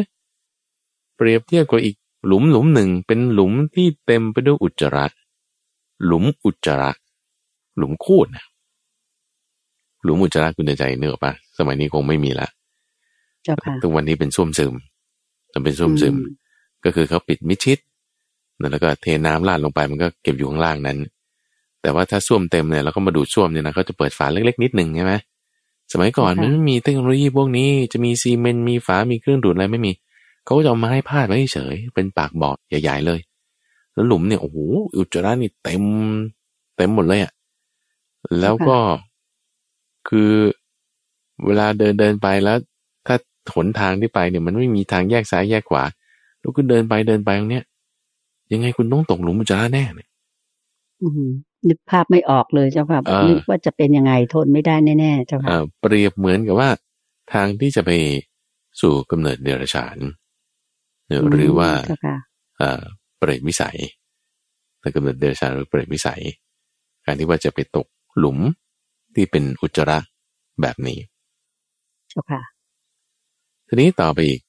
[1.16, 1.96] เปรียบเทียบกับอีก
[2.26, 5.06] หลุมหลุมหนึ่งเป็นหลุมที่เต็มไปด้วยอุจจาระ
[6.04, 6.90] หลุมอุจจาระ
[7.80, 8.44] หลุมคูดนะ
[10.04, 12.48] หลุมอุจจาระคุณใจเนื้อปะสมัยนี้คงไม่มีละ
[13.82, 14.74] ทุกวันนี้เป็นส้วมซึม
[15.52, 16.14] มันเป็นส้วมซึม
[16.84, 17.78] ก็คือเขาปิดมิชิด
[18.70, 20.98] แล้วก็เทน้ำลาดลงไปมันก็เก็บอยู่ข้างล่างนั้น
[21.82, 25.14] แต่ว่าถ้าส้วมเต็มเนี่ยเราก็มาดูดส้วมเนี่ยนะเขาจะเปิดฝาเล็กๆนิดหนึ่งใช่ไหม
[25.92, 29.92] สมัยก่อนมันไม่มีเทคโนโลยีพวกนี้ จะมีซีเมนต์มีฝา มีเครื่องดูดอะไรไม่มี
[30.44, 33.20] เขาก็จะเอาไม้พาดไว้เฉย เป็นปากบ่อใหญ่ ๆ เลย
[33.94, 34.56] แล้วหลุมเนี่ยโอ้โห
[34.96, 35.82] อุจจาระนี่เต็ม
[36.76, 37.32] เต็มหมดเลยอะ่ะ
[38.40, 38.78] แล้วก็
[40.08, 40.32] คือ
[41.46, 42.58] เวลาเดินเดินไปแล้ว
[43.06, 43.16] ถ้า
[43.54, 45.84] หนทางที่ไปเนี่ยมันไม่มีทางแยกซ้ายแยกขวา
[46.40, 47.64] แล้วก็เดินไปเดินไปตรงเนี้ย
[48.52, 50.08] ยังไงคุณต้องตกหลุมอุจจาระแน่เนี่ย
[51.68, 56.70] นึกภาพไม่ออกเลยเจ้าค่ะนึกว่าจะเป็นยังไงทนไม่ได้แน่ๆเจ้าค่ะเปรียบเหมือนกับว่า
[57.32, 57.90] ทางที่จะไป
[58.80, 59.96] สู่กำเนิดเดรัจฉาน
[61.30, 61.70] หรือว่า
[63.18, 63.78] เปรตวิสัย
[64.80, 66.22] แต่กำเนิดเดรัจฉานหรือเปรตวิสัย
[67.04, 67.86] การที่ว่าจะไปตก
[68.18, 68.38] หลุม
[69.14, 69.98] ที่เป็นอุจจาระ
[70.60, 70.98] แบบนี้
[72.08, 72.42] เจ้าค่ะ
[73.68, 74.40] ทีนี้ต่อไปอีก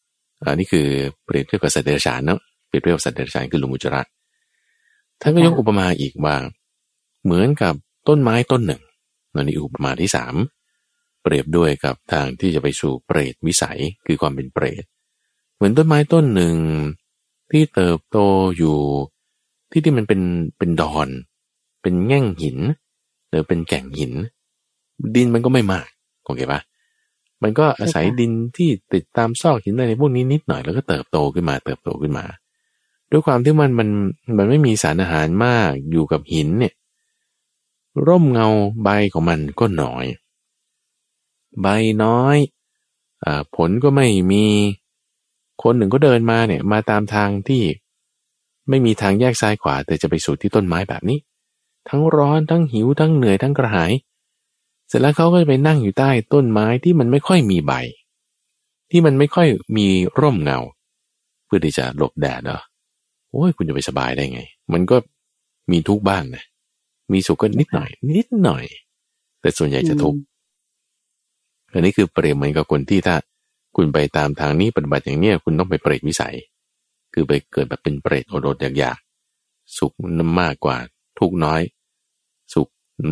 [0.45, 0.87] อันนี้คือ
[1.25, 4.01] เปรียบเทียบกับสัตว์เดรัจฉานเนาะเปรียบเทียบสัตว์เดรัจฉานคือลุมุจระ
[5.21, 6.35] ท่านก็ยกอุปมาอีกว่า
[7.23, 7.73] เหมือนกับ
[8.07, 8.81] ต้นไม้ต้นหนึ่ง
[9.33, 10.35] นั่นนี่อุปมาที่สาม
[11.23, 14.83] เปรียบด้วยกับทางที่จะไปสู่เปรตวิสัยคือความเป็นเปรต
[15.55, 16.55] เหมือนต้นไม้ต้นหนึ่ง
[17.51, 18.17] ที่เติบโต
[18.57, 18.77] อยู่
[19.71, 20.21] ที่ที่มันเป็น
[20.57, 21.07] เป็นดอน
[21.81, 22.57] เป็นแง่งหิน
[23.31, 24.13] หรือเป็นแก่งหิน
[25.15, 25.87] ดินมันก็ไม่มาก
[26.25, 26.61] โอเคปะ
[27.43, 32.25] มันก็อาศัยดินที่ติดตามซอกหินอะไรพวกนี้นิดหน่อยแล้วก็เติบโตขึ้นมา เติบโตขึ้นมา
[33.11, 33.89] ด้วยความที่มันมัน
[34.37, 36.73] มันไม่มีสารอาหารมากอยู่กับหินเนี่ย
[38.07, 38.47] ร่มเงา
[38.83, 40.05] ใบของมันก็น้อย
[41.61, 41.67] ใบ
[42.03, 42.37] น้อย
[43.23, 44.45] อผลก็ไม่มี
[45.63, 47.63] คนหนึ่งก็เดินมาเนี่ยมาตามทางที่
[48.69, 51.19] ไม่มีทางแยกซ้ายขวาแต่จะไปสู่ที่ต้นไม้แบบนี้
[51.89, 53.91] ทั้งร้อนทั้งหิวทั้งเหนื่อยทั้งกระหาย
[54.87, 57.73] เสร็จแล้วเขาก็จะไปนั่งอยู่ใต้ต้นไม้ที่มันไม่ค่อยมีใบ
[58.91, 59.87] ที่มันไม่ค่อยมี
[60.19, 60.59] ร่มเงา
[61.45, 62.61] เพื่อที่จะหลบแดดเนาะ
[63.31, 64.41] โอ้ยคุณจะไปสบายได้ไง
[64.73, 64.97] มันก็
[65.71, 66.43] มีทุกบ้างนะ
[67.11, 68.63] มีสุขก็นิดหน่อย นิดหน่อย
[69.41, 70.19] แต่ส่วนใหญ่จะทุกข์
[71.71, 73.15] อันนี้คือเปรียบเหมือนกับคนที่ถ้า
[73.75, 76.35] คุณไปตามทางนี้ปฏิบัติอย่างเนี้ยคุณต้องไปเปรตวิสัย
[77.13, 79.93] คือไปเกิดแบบเป็นเปรตโอดดอยากๆสุข
[80.41, 80.77] มากกว่า
[81.21, 81.61] ทุกน้อย
[82.53, 82.67] สุข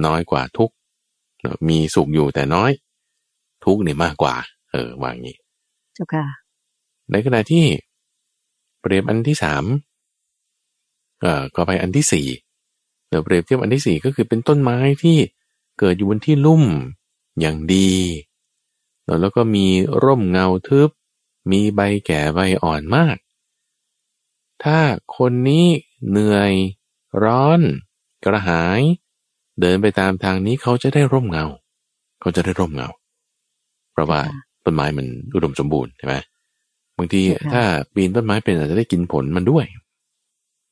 [0.06, 0.72] น้อยกว่าทุก
[1.68, 2.72] มีสุขอยู่แต่น้อย
[3.66, 4.36] ทุกเนี่ยมากกว่า
[4.72, 5.36] เออวางนี้
[5.94, 6.26] เจ้าค่ะ
[7.12, 7.66] ในขณะที่
[8.82, 9.64] เปรียบอันที่สาม
[11.22, 12.28] เอ่อก็ไปอันที่สี่
[13.08, 15.18] เดี๋ยวเปรียบเทียบอันที่สี่ก็คือเป็นต้นไม้ที่
[15.80, 16.64] เกิดอยู่บนที่ลุ่ม
[17.40, 17.92] อย่างดี
[19.22, 19.66] แล้วก็มี
[20.04, 20.90] ร่มเงาทึบ
[21.52, 23.18] มีใบแก่ใบอ่อนมาก
[24.64, 24.80] ถ้า
[25.18, 25.68] คนนี้
[26.10, 26.54] เหนื่อย
[27.24, 27.62] ร้อน
[28.24, 28.82] กระหาย
[29.62, 31.46] เดินไปตามทางนี้เขาจะได้ร่มเงา
[32.22, 32.90] เขาจะได้ร่มเงา
[33.92, 34.22] เพราะว่า
[34.66, 36.16] ต้นไม้มันอุดมสมบูรณ์ใช่ไหม
[36.98, 37.22] บางที
[37.54, 39.66] ถ้าปีนต้นไม้เป็นอาจจะได้กินผลมันด้วย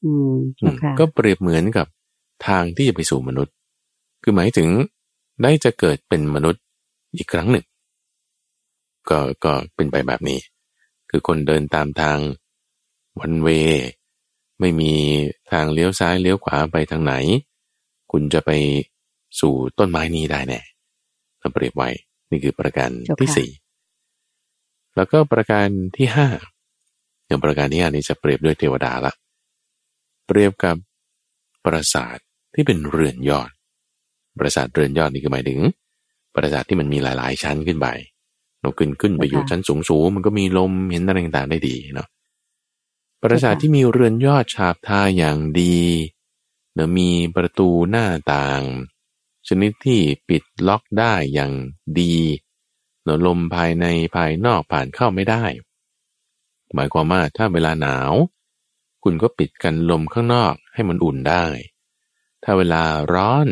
[0.04, 0.34] อืม
[1.00, 1.88] ก็เปรียบเหมือนกับ
[2.48, 3.54] ทางที่จะไปสู่มนุษย์
[4.24, 4.70] คือหมายถึง
[5.42, 6.62] ได้จะเกิดเป็นมนุษย์
[7.18, 7.66] อีกครั้งหนึ่ง
[9.10, 10.40] ก็ก็เป็นไปแบบนี้
[11.10, 12.18] คือคนเดินตามทาง
[13.20, 13.50] วันเว
[14.60, 14.94] ไม่มี
[15.52, 17.14] ทางเลี้ยวซ้ายเลี้ยวขวาไปทางไหน
[18.12, 18.52] คุณจะไป
[19.40, 20.62] สู่ต้นไม้นี้ได้แน่
[21.40, 21.90] เราเปรียบไว้
[22.30, 22.90] นี่คือประการ
[23.20, 23.50] ที่สี่
[24.96, 25.68] แล้วก็ประการ
[25.98, 26.28] ที่ห้า
[27.26, 29.14] อย่างประการที่ห้านี้จะเปรียบด้วยเทวดาละ
[30.28, 30.76] เปรียบกับ
[31.66, 32.18] ปราสาท
[32.54, 33.50] ที่เป็นเรือนยอด
[34.40, 35.60] ปราสาทเรือนยอดนี่คือหมายถึง
[36.36, 37.88] ปราสาทที่มันมีหลาย ๆ ชั้นขึ้นไป
[38.62, 42.08] เราขึ้นขึ้นไปอยู่ชั้นสูงสูงมันก็มีลมเห็นอะไรต่างๆได้ดีเนาะ
[43.30, 45.78] ปราสาทที่มีเรือนยอดฉาบทาอย่างดี
[46.74, 48.62] เนะมีประตูหน้าต่าง
[49.48, 51.54] ชนิดที่ปิดล็อกได้อย่าง
[52.00, 52.16] ดี
[53.04, 53.86] เนะลมภายใน
[54.16, 55.46] ภายนอกผ่านเข้าไม่ได้
[56.76, 58.14] หมายความว่าถ้าเวลาหนาว
[59.04, 61.46] คุณก็ปิดกันลมข้างนอกให้มันอุ่นได้
[62.44, 63.48] ถ้าเวลาร้อน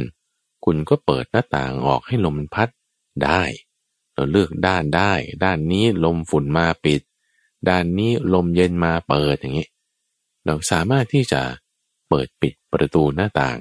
[0.66, 2.70] คุณก็เปิดหน้าต่างออกให้ลมมันพัด
[3.24, 3.42] ได้
[4.14, 7.02] เราเลือกด้านได้ ด้านนี้ลมฝุ่นมาปิด
[7.70, 9.68] ด้านนี้ลมเย็นมาเปิดอย่างนี้
[10.46, 11.42] เราสามารถที่จะ
[12.10, 13.60] เปิดปิดประตูหน้าต่าง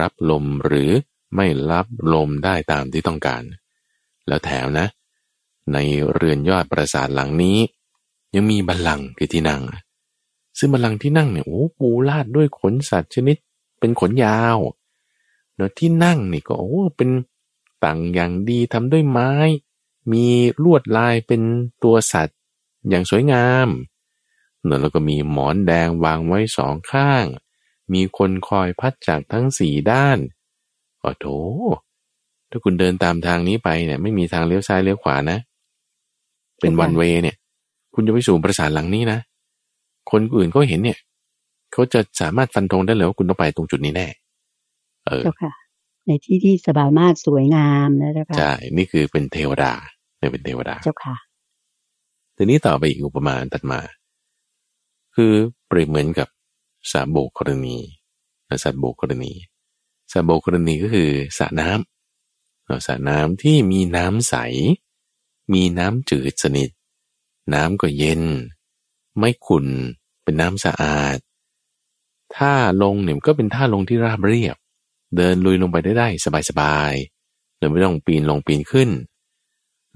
[0.00, 0.90] รับลมหรือ
[1.36, 3.42] ไม่รับลมได้ตามที่ต้องการ
[4.28, 4.86] แล้วแถมนะ
[5.72, 5.78] ใน
[6.12, 7.58] เรือนยอดปราสาทหลังนี้
[8.34, 9.62] ยังมีบัลลังก์คือที่นั่ง
[10.58, 13.36] ซึ่งบัลลังก์ที่นั่งเนี่ยโอ้ปูลาดด้วยขนสัตว์ชนิด
[13.78, 14.58] เป็นขนยาว
[15.56, 17.10] เนาะที่นั่งนี่ก็โอ้เป็น
[17.84, 19.30] ต่างอย่างดีทำด้วยไม้
[20.12, 20.26] มี
[20.64, 21.42] ลวดลายเป็น
[21.82, 22.37] ตัวสัตว์
[22.88, 23.68] อย่างสวยงาม
[24.64, 27.24] เนแล้วก็มีหมอนแดงวางไว้สองข้าง
[27.94, 30.18] มีคนคอยพัดจากทั้งสี่ด้าน
[31.00, 31.26] โอ้โถ
[32.50, 35.38] ถ้าคุณเดินตามทางนี้ไปเนี่ยไม่มีทางเลี้ยวซ้ายเลี้ยวขวานะ
[36.60, 37.36] เป็นวันเวเนี่ย
[37.94, 39.18] คุณจะไปสู่ปราสาทหลังนี้นะ
[40.10, 40.98] คนอื่นก็เห็นเนี่ย
[41.72, 44.08] เขาจะสามารถฟันธงได้เลยว่าคุณต้องไปตรงจุดนี้แน่
[45.06, 45.52] เออค่ะ
[46.06, 49.72] ในที่ที่สบายมากสวยงามนะเจ้าค่ะ ใช่ นี่คือเป็นเทวดา
[50.18, 51.16] เนี่ยเป็นเทวดา เจ้าค่ะ
[52.40, 53.80] ทีนี้ต่อไปอีกอุปมาตัดมา
[55.14, 55.32] คือ
[55.66, 56.28] เปรียบเหมือนกับ
[56.92, 57.76] สาโบกรณี
[58.62, 59.32] สัตโบกรณี
[60.12, 64.34] สาโบกรณีก็คือสระน้ำสระน้ำที่มีน้ำใส
[65.52, 66.70] มีน้ำจืดสนิท
[67.54, 68.22] น้ำก็เย็น
[69.18, 69.66] ไม่ขุ่น
[70.22, 71.18] เป็นน้ำสะอาด
[72.36, 74.56] ถ้าลงเนี่ยก็เป็นท่าลงที่ราบเรียบ
[75.16, 76.08] เดินลุยลงไปได้ได้
[76.48, 78.88] สบายๆโดยไม่ต้องปีนลงปีนขึ้น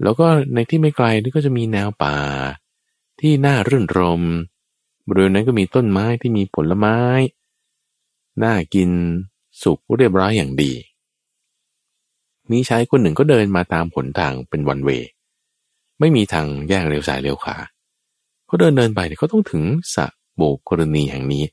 [0.03, 2.17] แล้วก็ในที่ไม่ไกลนี่ก็จะมีแนวป่า
[3.19, 4.21] ที่น่ารื่นรม
[5.07, 6.97] บริเวณนั้นก็มีต้นไม้ที่มีผลไม้
[8.43, 8.89] น่ากิน
[9.63, 10.73] สุกเรียบร้อยอย่างดี
[12.51, 14.89] มีชายคนหนึ่งก็เดินมาตามผลทางเป็นวันเว
[15.99, 17.57] ไม่มีทางแยกเลี้ยวซ้ายเลี้ยวขวา
[18.45, 19.63] เขาเดินเดินไปเนี่ยเขาต้องถึง
[19.95, 21.43] สะโบกกรณีแห่งนี้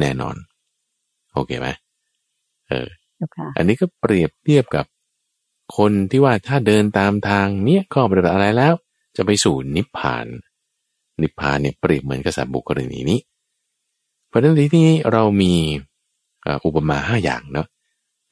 [0.00, 0.36] แน่นอน
[1.32, 1.68] โอเคไหม
[2.68, 2.88] เออ
[3.56, 4.84] อันนี้ก็เปรียบเทียบกับ
[5.76, 8.74] คนที่ว่าถ้าเดินตามทางเนี้ยข้อปฏิบัติอะไรแล้ว
[9.16, 10.26] จะไปสู่นิพพาน
[11.22, 13.20] นิพพานเนี่ยเปรียบเหมือนกับสัตว์บุคคลนี้นี้
[14.28, 15.54] เพราะฉะนั้นที่นี้เรามี
[16.64, 17.66] อุปมาห้าอย่างเนาะ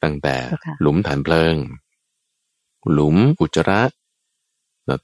[0.03, 0.37] ตั้งแต่
[0.81, 1.55] หลุมฐานเพลิง
[2.93, 3.83] หลุมอุจจาระ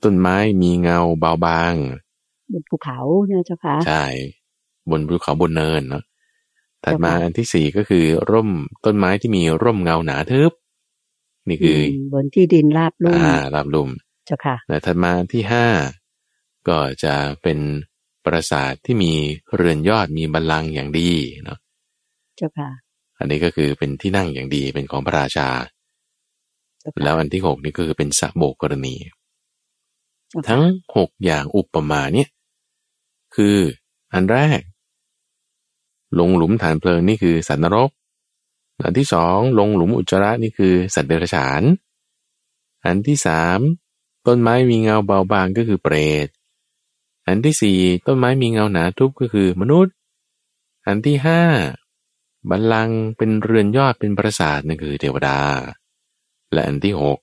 [0.04, 1.74] ต้นไม้มีเงาเบาบาง
[2.52, 4.04] บนภูเขาเนี่ยเจ้าค่ะใช่
[4.90, 6.04] บนภูเขาบนเนินเนาะ
[6.84, 8.50] ถัดมาอันที่สี่ก็คือ ร่ม
[8.84, 10.52] ต้นไม้ที่มีร่มเงาหนาทึบ
[11.48, 11.78] นี่คือ
[12.12, 13.90] บนที่ดินราบลุ่มอ่าราบลุ่ม
[14.26, 15.66] เจ้าค่ะและถัดมาอันที่ห้า
[16.68, 17.58] ก็จะเป็น
[18.24, 19.12] ปราสาทที่มี
[19.54, 21.10] เรือนยอดมีบัลลังก์อย่างดี
[21.44, 21.58] เนาะ
[22.36, 22.70] เจ้าค่ะ
[23.18, 25.48] อันนี้ก็คือเป็นที่นั่งอย่างดีเป็นของพระราชา
[27.04, 28.94] แล้วอันที่หกนี่ก็คือเป็นสะโบกกรณี
[30.48, 30.62] ทั้ง
[30.96, 32.28] หกอย่างอุปมาเนี่ย
[33.34, 33.56] คือ
[34.14, 34.60] อันแรก
[36.18, 37.90] ลงหลุมฐานเพลิงนี่คือสัตว์นรก
[38.84, 41.62] อันที่สองลงหลุมอุจจาระนี่คือสัตว์เดรัจฉาน
[42.84, 43.58] อันที่สาม
[44.26, 46.28] ต้นไม้มีเงาเบาบางก็คือเปรต
[47.26, 49.94] อันที่สี่ต้นไม้มีเงาหนาทุบก็คือมนุษย์
[50.86, 51.42] อันที่ห้า
[52.50, 55.38] บัลลังเป็นเรือนยอดเป็นปราสาทนั่นคือเทวดา
[56.52, 57.18] และอันที่หก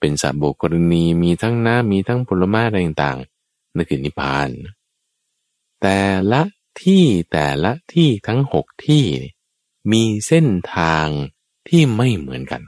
[0.00, 4.48] เป็นสัตว์โบกรณีมีทั้งน้ำมีทั้งผลไม้อะไรต่างๆนั่นคือนิพพาน
[5.82, 6.00] แต่
[6.32, 6.42] ละ
[6.82, 9.04] ที่แต่ละที่ทั้งหกที่
[9.90, 11.06] มีเส้นทาง
[11.68, 12.62] ที่ไม่เหมือนกัน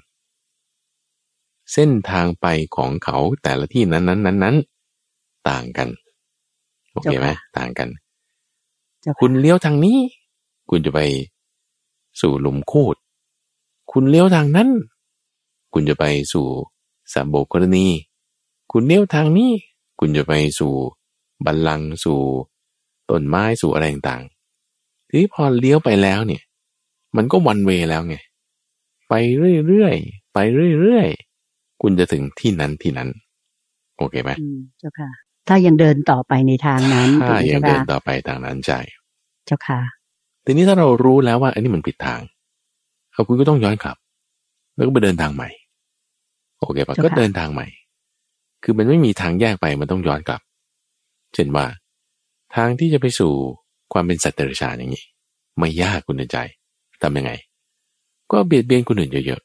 [1.72, 2.46] เส้นทางไป
[2.76, 4.56] ของเขาแต่ละที่นั้นนั้นนั้นนั้น
[5.48, 5.88] ต่างกัน
[6.92, 7.88] โอเคไหมต่างกัน
[9.20, 9.98] คุณเลี้ยวทางนี้
[10.70, 11.00] คุณจะไป
[12.20, 12.96] สู่หลุมคูด
[13.92, 14.68] คุณเลี้ยวทางนั้น
[15.72, 16.46] คุณจะไปสู่
[17.12, 17.86] สามโบกกรณี
[18.72, 19.52] คุณเลี้ยวทางนี้
[20.00, 20.72] คุณจะไปสู่
[21.44, 22.20] บัลลังก์สู่
[23.10, 26.42] ต้นไม้สู่อะไรต่างๆทีนี้พอเลี้ยวไปแล้วเนี่ย
[27.16, 28.16] มันก็วันเวแล้วไง
[29.08, 29.14] ไป
[29.68, 30.38] เรื่อยๆ ไป
[30.80, 33.08] เรื่อยๆ คุณจะถึงที่นั้นที่นั้น
[33.98, 35.10] โอเคไหมอืมเจ้าค่ะ
[35.48, 38.78] ถ้ายังเดินต่อไปในทางนั้นถ้าถูกไหมยังเจ้าเดินค่ะต่อไปทางนั้นใช่
[39.46, 39.80] เจ้าค่ะ
[40.44, 42.20] ทีนี้ถ้าเรารู้แล้วว่าอันนี้มันผิดทาง
[43.12, 43.96] เอาคุณก็ต้องย้อนกลับ
[44.76, 45.50] แล้วก็ไปเดินทางใหม่
[46.60, 47.66] โอเคปะเจ้าค่ะก็เดินทางใหม่
[48.62, 50.40] คือมันไม่มีทางแยกไปมันต้องย้อนกลับ
[51.34, 51.66] เช่นว่า
[52.56, 53.32] ทางที่จะไปสู่
[53.92, 55.04] ความเป็นสัตว์เดรัจฉานอย่างนี้
[55.58, 56.38] ไม่ยากคุณในใจ
[57.04, 57.32] ทำยังไง
[58.32, 59.40] ก็เบียดเบียนคนอื่นเยอะ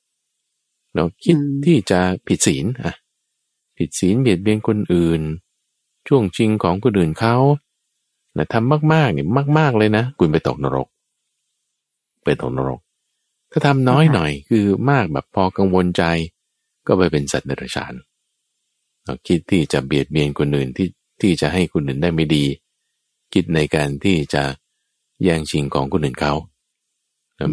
[0.46, 2.94] ๆเราคิดอืมที่จะผิดศีลอะ
[3.78, 5.22] ผิดศีลเบียดเบียนคนอื่น
[6.08, 7.36] ช่วงชิงของคนอื่นเขา
[8.34, 10.88] แต่ทำมากๆเนี่ยมากๆเลยนะคุณไปตกนรก
[12.24, 12.80] ไปตกนรก
[13.52, 16.04] ถ้าทำน้อยหน่อยคือมากแบบพอกังวลใจ
[16.88, 17.94] ก็ไปเป็นสัตว์เดรัจฉาน
[19.04, 20.88] เราคิดที่จะเบียดเบียนคนอื่นที่
[21.22, 22.46] ที่จะให้คนอื่นได้ไม่ดี
[23.34, 24.44] คิดในการที่จะ
[25.24, 26.49] แย่งชิงของคนอื่นเขาแล้ว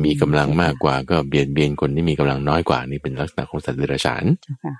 [0.04, 4.74] มีกำลังมากกว่าก็เบียดเบียนคนที่มีกำลังน้อยกว่านี่เป็นลักษณะของสัตว์เดรัจฉานเจ้าค่ะ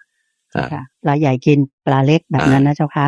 [0.56, 3.06] อ่าเจ้าค่ะปลาใหญ่กินปลาเล็กแบบนั้นนะเจ้าค่ะ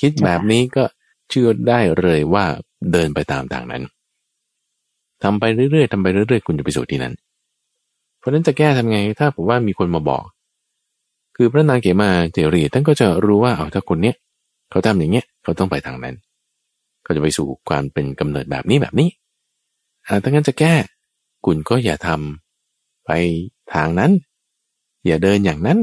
[0.00, 0.84] คิดแบบนี้ก็
[1.30, 2.44] เชื่อได้เลยว่า
[2.92, 3.82] เดินไปตามทางนั้น
[5.22, 7.14] ทำไปเรื่อยๆทำไปเรื่อยๆ คุณจะไปสู่ที่นั้น
[8.18, 10.24] เพราะฉะนั้นจะแก้ทำไงถ้าผมว่ามีคนมาบอก
[11.36, 14.16] คือพระนางเขมาเทรีท่านก็จะรู้ว่าเอาถ้าคนเนี้ย
[14.70, 16.14] เขาทำอย่างเงี้ยเขาต้องไปทางนั้น
[17.02, 19.08] เขาจะไปสู่ความเป็นกำเนิดแบบนี้แบบนี้
[20.06, 20.74] อ่าถ้างั้นจะแก้
[21.44, 23.10] คุณก็อย่าทำไป
[23.74, 24.12] ทางนั้น
[25.06, 25.78] อย่าเดินอย่างนั้น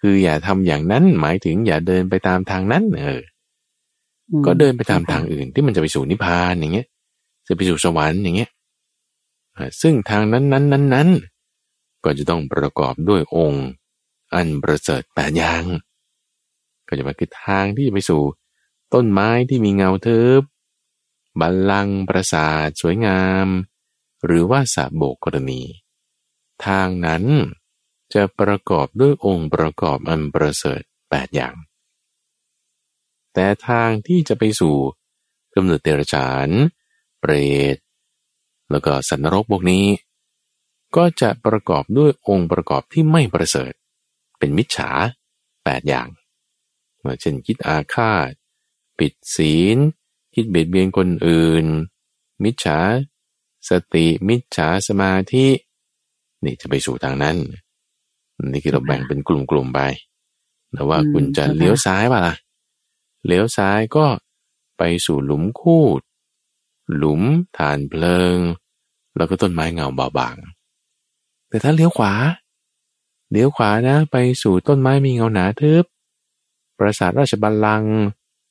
[0.00, 3.22] คืออย่าทำอย่างนั้น หมายถึงอย่าเดินไปตามทางนั้น เออ
[4.30, 6.86] อืมก็เดินไปตามทางอื่นที่มันจะไปสู่นิพพานอย่างเงี้ย
[7.48, 8.50] จะไปสู่สวรรค์อย่างเงี้ย
[9.56, 11.08] อ่าซึ่งทางนั้นนั้นนั้นนั้น
[12.04, 13.66] ก็จะต้องประกอบด้วยองค์
[14.34, 15.64] อันประเสริฐแปดอย่าง
[16.88, 18.22] ก็จะมาคือทางที่จะไปสู่
[18.94, 20.42] ต้นไม้ที่มีเงาทึบ
[21.40, 23.46] บัลลังก์ปราสาทสวยงาม
[24.24, 25.62] หรือว่าสระโบกกรณี
[26.66, 27.24] ทางนั้น
[28.14, 31.54] จะประกอบด้วยองค์ประกอบอันประเสริฐแปดอย่าง
[33.34, 34.76] แต่ทางที่จะไปสู่
[35.54, 36.48] กำเนิดเดรัจฉาน
[37.20, 37.32] เปร
[37.74, 37.76] ต
[38.70, 39.86] แล้วก็สัตว์นรกพวกนี้
[40.96, 43.72] ก็จะประกอบด้วยองค์ประกอบที่ไม่ประเสริฐ
[44.38, 44.90] เป็นมิจฉา
[45.64, 46.08] แปดอย่าง
[47.20, 48.30] เช่นคิดอาฆาต
[48.98, 49.78] ปิดศีล
[50.34, 51.66] คิดเบียดเบียนคนอื่น
[52.42, 52.78] มิจฉา
[53.68, 55.46] สติมิจฉาสมาธิ
[56.44, 57.36] นี่จะไปสู่ทางนั้น
[58.52, 59.80] นี่คือเราแบ่งเป็นกลุ่มๆไป
[60.72, 62.34] แต่ว่าคุณจะเลี้ยวซ้ายป่ะล่ะ
[63.26, 64.06] เลี้ยวซ้ายก็
[64.78, 66.00] ไปสู่หลุมคูด
[66.96, 67.22] หลุม
[67.58, 68.38] ฐานเพลิง
[69.16, 70.36] แล้วก็ต้นไม้เงาเบาบาง
[71.48, 72.14] แต่ถ้าเลี้ยวขวา
[73.30, 75.84] เลี้ยวขวานะ ไปสู่ต้นไม้มีเงาหนาทึบ
[76.78, 77.96] ปราสาทราชบัลลังก์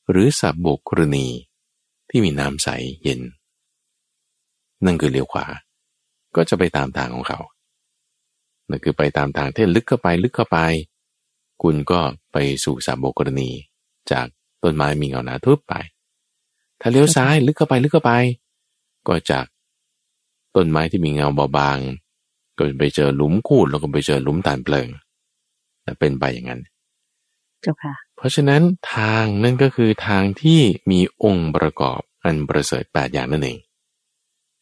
[0.09, 1.27] หรือสับบกกรณี
[2.09, 2.67] ที่มีน้ำใส
[3.01, 3.21] เย็น
[4.85, 5.45] นั่นคือเลี้ยวขวา
[6.35, 7.39] ก็จะไปตามทางของเขา
[8.69, 10.59] นั่นคือไปตามทางที่ลึกเข้าไปลึกเข้าไป
[11.63, 11.99] คุณก็
[12.31, 13.49] ไปสู่สับโบกกรณี
[14.11, 14.25] จาก
[14.63, 15.73] ต้นไม้มีเงาหนาทึบไป
[16.81, 18.13] ถ้าเลี้ยวซ้ายลึกเข้าไปลึกเข้าไป
[19.07, 19.45] ก็จาก
[20.55, 21.77] ต้นไม้ที่มีเงาเบาบาง
[22.57, 24.87] ก็ไปเจอหลุมคูดแล้วก็ไปเจอหลุมตานเพลิง
[25.83, 26.61] แต่เป็นไปอย่างนั้น
[27.61, 28.61] เจ้าค่ะ เพราะฉะนั้น
[28.95, 30.59] ทางนั่นก็คือทางที่
[30.91, 33.57] มีองค์ประกอบอันประเสริฐแปดอย่างนั่นเอง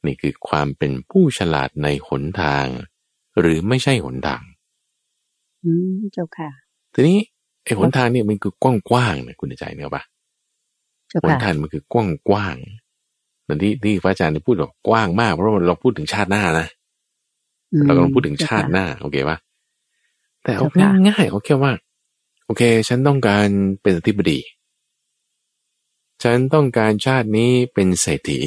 [0.06, 2.66] นี่คือความเป็นผู้ฉลาดในหนทาง
[3.40, 4.44] หรือไม่ใช่หนทาง
[5.64, 6.50] อืมเจ้าค่ะ
[6.94, 7.20] ทีนี้
[7.64, 10.04] ไอ้หนทางเนี่ยมันคือกว้างๆนะคุณใจเนี่ยปะ
[11.10, 11.96] เจ้าหนค่ะทางมันคือก
[12.34, 16.68] ว้างๆเหมือนที่ที่พระอาจารย์ได้พูดบอกกว้างมากเพราะว่าเราพูดถึงชาติหน้านะ
[17.74, 19.38] อืมเรากำลังพูดถึงชาติหน้าโอเคปะ
[20.44, 21.74] แต่เอาเจ้าค่ะง่ายๆเอาแค่ว่า
[22.46, 23.48] โอเค ฉันต้องการ
[23.82, 24.40] เป็นอธิบดี
[26.24, 28.40] ฉันต้องการชาตินี้เป็นเศรษฐี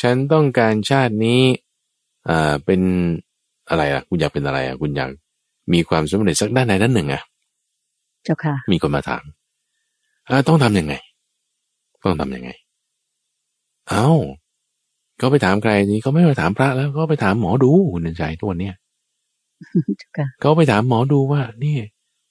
[0.00, 1.42] ฉันต้องการชาตินี้
[2.28, 2.80] อ่าเป็น
[3.68, 5.10] อะไรล่ะ คุณอยากเป็นอะไรอะ คุณอยาก
[5.72, 7.22] มีความสำเร็จสักด้านใดด้านหนึ่งอะ
[8.24, 9.24] เจ้าค่ะ มีคนมาถาม
[10.28, 10.94] อ่าต้องทำยังไง
[12.04, 12.50] ต้องทำยังไง
[13.88, 14.08] เอา
[15.18, 18.74] เขาไปถามใครนี่เขาไม่ไปถามพระแล้วเขาไปถามหมอดูคุณเดินใจทุกวันเนี้ย
[19.98, 21.76] เจ้าค่ะเขาไปถามหมอดูว่านี่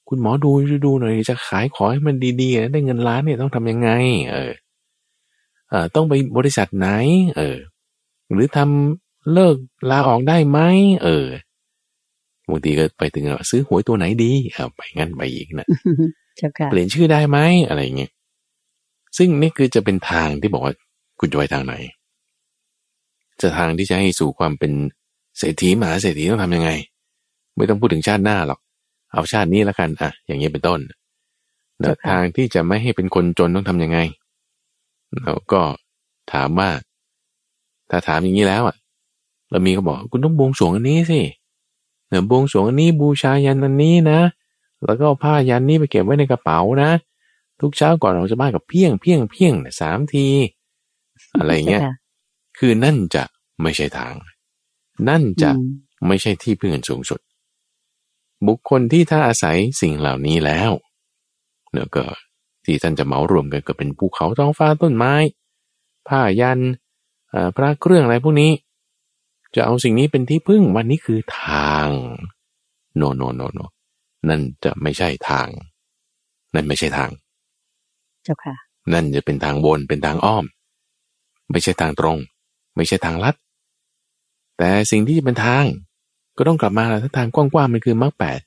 [0.08, 3.90] คุณหมอดูช่วยดูหน่อยจะขายของให้มันดีๆนะได้เงินล้านเนี่ยต้องทำยังไง
[4.30, 4.52] เออ
[5.70, 6.88] เออต้องไปบริษัทไหน
[7.36, 7.56] เออ
[8.32, 9.56] หรือทำเลิก
[9.90, 10.58] ลาออกได้ไหม
[11.04, 11.26] เออ
[12.50, 15.66] บางทีก็ไปถึงว่าซื้อหวยตัวไหนดีเอาไปงั้นไปอีกนะ
[16.36, 18.12] เจ้าค่ะเปลี่ยนชื่อได้ไหมอะไรอย่างเงี้ย
[19.16, 20.74] ซึ่งนี่คือจะเป็นทางที่บอกว่า
[21.20, 21.74] คุณจะไปทางไหน
[23.40, 24.72] จะทางที่จะให้สู่ความเป็น
[25.38, 26.70] เศรษฐีมหาเศรษฐีต้องทำยังไง
[27.56, 28.60] ไม่ต้องพูดถึงชาติหน้าหรอก
[29.12, 30.80] เอาชาตินี้ละกันอะอย่างนี้เป็นต้น
[31.80, 33.98] แนวทางที่จะไม่ให้เป็นคนจนต้องทำยังไง
[35.22, 35.62] แล้วก็
[36.32, 36.70] ถามว่า
[37.90, 38.76] ถ้าถามอย่างนี้แล้วอะ
[39.50, 41.20] เรามีก็บอกคุณต้องบวงสรวงอันนี้สิ
[42.08, 44.20] เนี่ยบวงสรวงอันนี้บูชายันอันนี้นะ
[44.84, 46.90] แล้วก็ผ้ายันนี้ไปเก็บไว้ในกระเป๋านะ
[47.60, 50.26] ทุกเช้าก่อนออกจากบ้านกับเพียงเพียงเพียงสามที
[51.38, 51.82] อะไรเงี้ย
[52.58, 53.24] คือนั่นจะ
[53.62, 54.14] ไม่ใช่ทาง
[55.08, 55.50] นั่นจะ
[56.06, 57.20] ไม่ใช่ที่พึ่งอันสูงสุด
[58.46, 60.70] บุคคลที่ถ้าอาศัยสิ่งเหล่านี้แล้ว
[61.72, 62.04] เนี่ยก็
[62.66, 65.14] ที่ท่านจะเมารวมกันก็เป็นภูเขาท้องฟ้าต้นไม้
[66.08, 66.60] ผ้ายัน
[67.56, 68.52] พระเครื่องอะไรพวกนี้
[69.54, 71.88] จะเอาสิ่งนี้เป็นที่พึ่งวันนี้คือทาง
[72.96, 73.58] โนโนโนโน
[74.28, 75.48] นั่นจะไม่ใช่ทาง
[76.54, 77.10] นั่นไม่ใช่ทาง
[78.24, 78.54] เจ้าค่ะ
[78.92, 80.44] นั่นจะเป็นทางวนเป็นทางอ้อม
[81.50, 82.18] ไม่ใช่ทางตรง
[82.76, 83.34] ไม่ใช่ทางลัด
[84.58, 85.64] แต่สิ่งที่จะเป็นทาง
[86.36, 88.40] ก็ต้องกลับมาถ้าทางกว้างๆมันคือมรรคแปด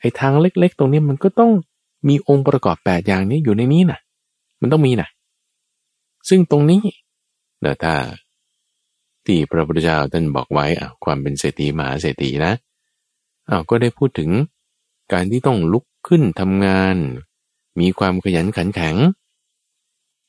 [0.00, 1.50] ไอ้ทางเล็ก ๆ ตรงนี้มันก็ต้อง
[2.08, 3.98] มีองค์ประกอบแปดอย่างนี้อยู่ในนี้นะ
[4.60, 5.08] มันต้องมีนะ
[6.28, 6.82] ซึ่งตรงนี้
[7.60, 7.94] เดี๋ยวถ้า
[9.24, 12.52] ที่พระพุทธเจ้าท่านบอกไว้อะความเป็นเศรษฐีมหาเศรษฐีนะ
[13.48, 14.30] อ้าวก็ได้พูดถึง
[15.12, 16.96] การที่ต้องลุกขึ้นทำงาน
[17.80, 18.96] มีความขยันขันแข็ง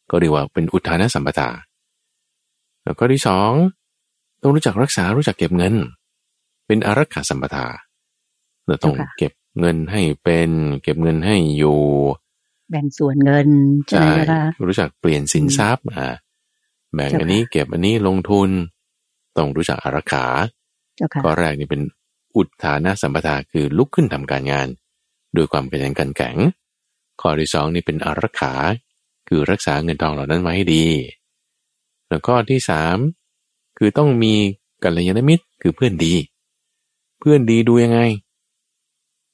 [0.09, 1.49] ก็เรียกว่าเป็นอุทานสัมปทา
[2.83, 3.51] แล้วก็ที่สอง
[4.41, 5.75] ต้องรู้จักรักษารู้จักเก็บเงิน
[6.67, 7.65] เป็นอารักขาสัมปทา
[8.67, 10.49] เราต้องเก็บ เงินให้เป็น
[10.81, 11.81] เก็บเงินให้อยู่
[12.71, 13.49] แบ่งส่วนเงิน
[13.87, 16.07] ใช่ไหมคะรู้จักเปลี่ยนสินทรัพย์อ่า
[16.93, 18.49] แบ่งอันนี้เก็บอันนี้ลงทุน
[19.37, 20.25] ต้องรู้จักอารักขา
[21.23, 21.81] ข้อแรกนี่เป็น
[22.35, 24.67] อุทานะสัมปทาคือลุกขึ้นทำการงาน
[25.35, 26.37] ด้วยความขยันกันแข็ง
[27.21, 28.53] ข้อที่สองนี่เป็นอารักขา
[29.27, 30.85] คือรักษาเงินทองเหล่านั้นไว้ให้ดี
[32.07, 32.97] แล้วข้อที่สาม
[33.77, 34.33] คือต้องมี
[34.83, 36.13] กัลยาณมิตรคือเพื่อนดี
[37.19, 37.99] เพื่อนดีดูยังไง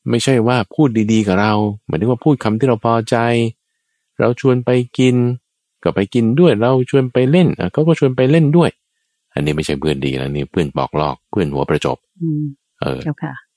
[0.09, 1.53] ไม่ใช่ว่าพูดดีๆกับเรา
[1.87, 3.15] หมายถึงว่าพูดคำที่เราพอใจ
[4.19, 5.15] เราชวนไปกิน
[5.83, 8.69] ก็ไปกินด้วย เราชวนไปเล่นเขาก็ชวนไปเล่นด้วย
[9.33, 11.97] อันนี้ไม่ใช่เพื่อนดีแล้วนี่เพื่อนบอกลอกเพื่อนหัวประจบ
[12.81, 12.99] เออ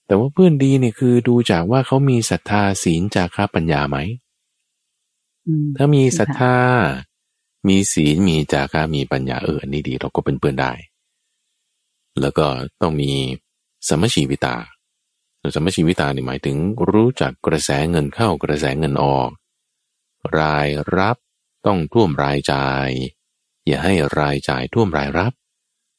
[0.06, 3.96] แต่ว่าเพื่อนดีเนี่ยคือดูจากว่าเขามีศรัทธาศีลจาระปัญญาไหม
[5.76, 6.56] ถ้ามีศรัทธา
[7.68, 10.72] มีศีลมีจาระมีปัญญาเอออันนี้ดีเราก็เป็นเพื่อนได้
[12.20, 12.46] แล้วก็
[12.80, 13.10] ต้องมี
[13.88, 14.56] สมชีวิตา
[15.54, 16.56] สมชีวิตาเนี่หมายถึง
[16.90, 19.30] รู้จักกระแสเงินเข้ากระแสเงินออก
[20.38, 21.16] รายรับ
[21.66, 22.88] ต้องท่วมรายจ่าย
[23.66, 25.32] อย่าให้รายจ่ายท่วมรายรับ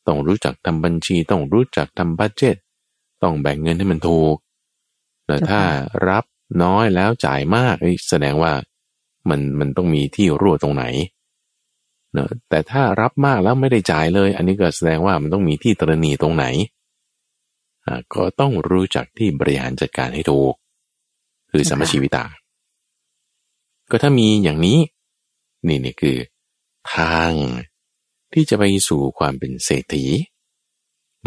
[0.08, 2.56] ต้องรู้จักทำบัญชีต้องรู้จักทำบัตเจต
[3.24, 4.36] ต้องแบ่งเงินให้มันถูก
[5.26, 5.62] แต่ถ้า
[6.08, 6.26] รับ
[6.64, 7.76] น้อยแล้วจ่ายมาก
[8.10, 8.54] แสดงว่า
[9.30, 10.86] มันมันต้องมีที่รั่วตรงไหน
[12.14, 16.46] เนอะแต่ถ้ารับมากแล้วไม่ได้จ่ายเลย อันนี้ก็แสดงว่ามันต้องมีที่ตรณีตรงไหน
[18.14, 20.54] ก็ต้องรู้จักที่บริหารจัดการให้ถูก
[21.52, 22.26] คือสมชีวิตา
[23.90, 24.80] ก็ถ้ามีอย่างนี้
[25.68, 26.18] นี่นี่คือ
[26.96, 27.32] ทาง
[28.34, 30.06] ที่จะไปสู่ความเป็นเศรษฐี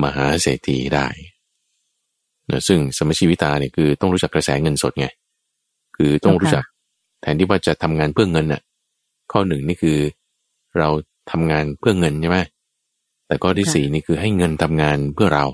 [0.03, 1.07] มหาเศรษฐีได้
[2.51, 5.07] นะซึ่งสมชีวิตาเนี่ยคือต้องรู้จักกระแสเงินสดไง
[5.97, 6.65] คือต้องรู้จัก
[7.21, 8.63] แทนที่ว่าจะทำงานเพื่อเงินน่ะ
[9.33, 9.99] ข้อหนึ่งนี่คือ
[10.79, 10.89] เรา
[11.31, 12.39] ทำงานเพื่อเงินใช่ไหม
[13.27, 15.45] แต่ข้อที่สี่นี่คือให้เงินทำงานเพื่อเรา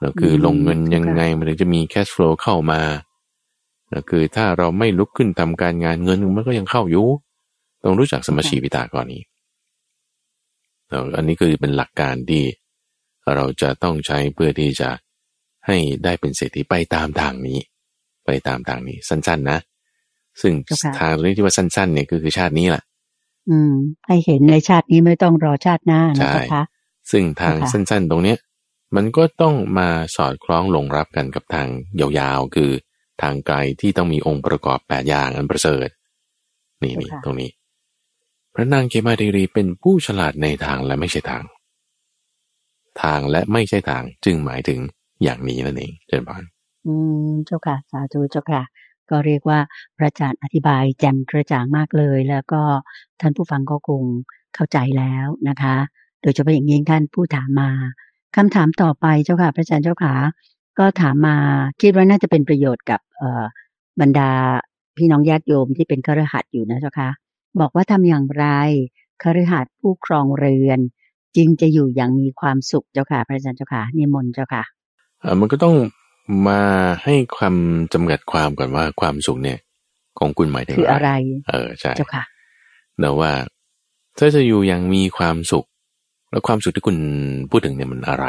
[0.00, 2.80] เราคือลงเงินยังไงมันถึงจะมีแคชฟลูเข้ามา
[3.90, 7.06] เราคือถ้าเราไม่ลุกขึ้นทำการงานเงินมันก็ยังเข้าอยู่
[7.84, 9.22] ต้องรู้จักสมชีวิตาก่อนนี้
[10.88, 12.44] เราอันนี้คือเป็นหลักการที่
[13.34, 14.90] เราจะต้องใช้เพื่อที่จะ
[15.66, 17.58] ให้ได้เป็นเศรษฐีไปตามทางนี้
[18.24, 19.58] ไปตามทางนี้ สั้น ๆ นะ
[20.40, 20.52] ซึ่ง
[20.98, 22.82] ทางตรงนี้ที่ว่าสั้น ๆ เนี่ยก็คือชาตินี้แหละ
[23.50, 23.74] อืม
[24.06, 26.62] ให้เห็นในชาตินี้ไม่ต้องรอชาติหน้านะคะ
[27.10, 28.38] ซึ่งทางสั้น ๆ ตรงเนี้ย
[28.96, 31.68] มันก็ต้องมาสอดคล้องลงรับกันกับทาง
[32.00, 32.70] ยาวๆ คือ
[33.22, 35.88] ทางไกลที่ต้องมีองค์ประกอบแปดอย่างอันประเสริฐ
[36.82, 37.50] นี่นี่ตรงนี้
[38.54, 41.44] พระนางเกมาเดรีเป็นผู้ฉลาดในทางและไม่ใช่ทาง
[43.02, 44.80] ทางและไม่ใช่ทางจึงหมายถึง
[45.22, 46.42] อย่างนี้นั่นเองเจนบาน
[46.86, 46.94] อื
[47.30, 48.62] มเจ้าค่ะ สาธุเจ้าค่ะ
[49.10, 49.58] ก็เรียกว่า
[49.96, 52.62] พระอาจารย์อธิบายแจ่มกระจ่างมากเลย แล้วก็
[53.20, 54.02] ท่านผู้ฟังก็คง
[54.54, 55.76] เข้าใจแล้วนะคะ
[56.22, 57.70] โดยเฉพาะอย่างยิ่งท่านผู้ถามมา
[58.36, 60.14] คำถามต่อไปเจ้าค่ะพระอาจารย์เจ้าขา
[60.78, 61.36] ก็ถามมา
[61.82, 64.30] คิดว่าน่าจะเป็นประโยชน์กับเบรรดา
[64.96, 67.08] พี่น้องญาติโยมที่เป็นครหัสอยู่นะเจ้าค่ะ
[67.60, 68.46] บอกว่าทำอย่างไร
[69.22, 70.80] ครหัสผู้ครองเรือน
[71.36, 74.62] จึงจะอยู่อย่างมีความสุขเจ้าค่ะพระอาจารย์เจ้าค่ะนิมนต์เจ้าค่ะ
[75.40, 75.74] มันก็ต้อง
[76.48, 76.60] มา
[77.04, 77.54] ให้ความ
[77.92, 79.58] จำกัดความก่อนว่าความสุขเนี่ย
[80.18, 81.10] ของคุณหมายถึงคืออะไร
[81.48, 82.24] เออใช่เจ้าค่ะ
[82.98, 83.32] เนาว่า
[84.18, 85.66] ถ้าจะอยู่อย่างมีความสุข
[86.30, 86.96] แล้วความสุขที่คุณ
[87.50, 88.26] พูดถึงเนี่ยมันอะไร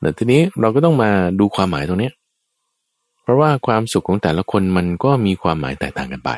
[0.00, 1.10] แต่ทีนี้เราก็ต้องมา
[1.40, 2.10] ดูความหมายตรงนี้เพ
[3.28, 6.30] ราะว่าความสุขของแต่ละคนมันก็มีความหมายแตกต่างกันไป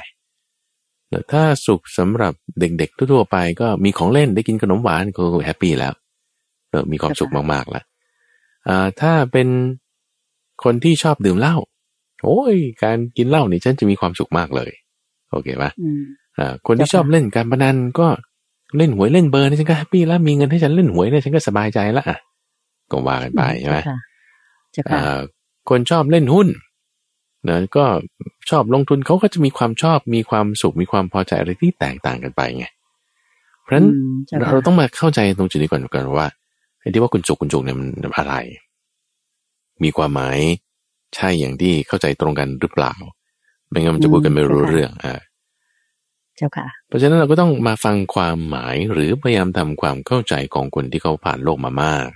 [1.08, 5.92] แต่ถ้าสุขสำหรับเด็ก ๆ ทั่วๆไป ก็มีของเล่นได้กินขนมหวานก็ happy แล้ว
[6.70, 7.84] เออมีความสุขมากๆแล้ว
[8.68, 9.48] อ่าถ้าเป็น
[10.64, 11.56] คนที่ชอบดื่มเหล้า
[12.24, 14.70] โอ้ย การกินเหล้านี่ฉันจะมีความสุขมากเลย
[15.30, 16.02] โอเคปะอืม
[16.38, 18.08] อ่าคนที่ชอบเล่นการพนันก็
[18.76, 22.18] เล่นหวยเล่นเบอร์นี่ฉันก็ happy แล้วมีเงินให้ฉันเล่นหวยเนี่ยฉันก็สบายใจแล้วอะ
[22.90, 23.78] ก็ว่ากันไปใช่ไหม
[24.72, 25.20] เจ้าค่ะอ่า
[25.70, 26.48] คนชอบเล่นหุ้น
[27.48, 27.84] นะก็
[28.50, 32.66] ชอบลงทุนเขาก็จะมีความชอบมีความสุขมีความพอใจอะไรที่แตกต่างกันไปไง
[33.62, 36.26] เพราะฉะนั้นอืมเจ้าค่ะเราต้องมาเข้าใจตรงจุดนี้ก่อนกันว่า
[36.80, 38.34] ไอ้ที่ว่าคุณสุขคุณสุขเนี่ยมันอะไร
[39.84, 40.38] มีความหมาย
[41.16, 42.92] ใช่อย่างที่เข้าใจตรงกันหรือเปล่า
[43.68, 45.20] ไม่งั้นมันจะพูดกันไม่รู้เรื่องอ่า
[46.40, 52.08] เจ้าค่ะ เพราะฉะนั้นเราก็ต้องมาฟังความหมายหรือพยายามทำความเข้าใจของคนที่เขาผ่านโลกมามาก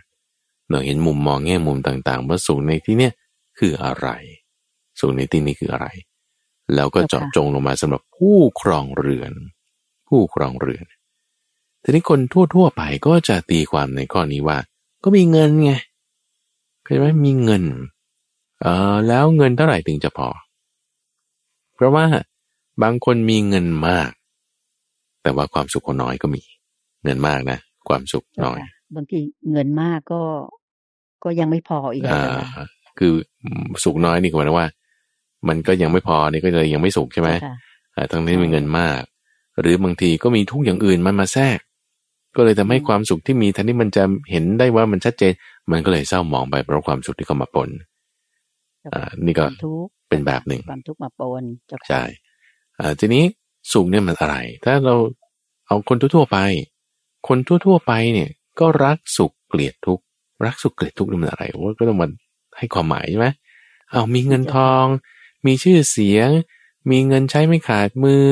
[0.71, 3.13] เราเห็นมุมมองแง่มุมต่างๆ ว่าสุขในที่เนี้ย
[3.59, 4.09] คืออะไร
[5.01, 5.87] สุขในที่นี้คืออะไร
[6.75, 9.33] แล้วก็เจาะจงลงมาสำหรับผู้ครองเรือน
[10.09, 10.87] ผู้ครองเรือน
[11.83, 12.21] ทีนี้คน
[12.55, 14.59] ทั่วๆไปก็จะตีความในข้อนี้ว่า
[15.05, 15.73] ก็มีเงินไง
[16.83, 17.65] เข้าใจไหมมีเงิน
[18.61, 20.29] เออแล้วเงินเท่าไหร่ถึงจะพอ
[21.75, 22.05] เพราะว่า
[22.83, 24.11] บางคนมีเงินมาก
[25.23, 26.43] แต่ว่าความสุขก็น้อยก็มี
[27.05, 27.59] เงินมากนะ
[27.89, 29.19] ความสุขเจ้าน้อยค่ะบางที
[29.53, 30.23] เงินมากก็
[31.25, 32.67] ก็ยังไม่พออีกอะอ่าเจ้าค่ะ
[32.99, 33.13] คือ
[33.85, 34.69] สุขน้อยนี่ก็หมายถึงว่า
[35.49, 37.55] มันก็ยังไม่พอนี่ก็เลยยังไม่สุขใช่ไหมเจ้าค่ะ
[37.97, 39.03] อ่าทั้งที่มีเงินมาก
[39.61, 41.59] หรือบางทีก็มีทุกอย่างอื่นมันมาแทรก
[42.37, 45.33] ก็เลยทำให้ความสุขที่มีทันที่มันจะเห็นได้ว่ามันชัดเจน
[45.71, 47.69] มันก็เลยเศร้าหมองไปเพราะความสุขที่เข้ามาปน
[48.81, 52.03] เจ้าอ่าค่ะนี่ก็ความทุกข์เป็นแบบหนึ่งความทุกข์มาปนเจ้าค่ะใช่
[52.81, 53.25] อ่าทีนี้
[53.73, 54.95] สุขเนี่ยมันอะไร ถ้าเรา
[55.67, 56.39] เอาคนทั่วๆไป
[57.29, 60.05] คนทั่วๆไปเนี่ยก็รักสุขเกลียดทุกข์
[60.45, 62.09] รักสุขเกลียดทุกข์นี่มันอะไรว่าก็ต้องมา
[62.59, 63.29] ให้ความหมายใช่ไหม
[63.91, 64.85] เอามีเงินทอง
[65.47, 66.29] มีชื่อเสียง
[66.91, 68.27] มีเงินใช้ไม่ขาดมือ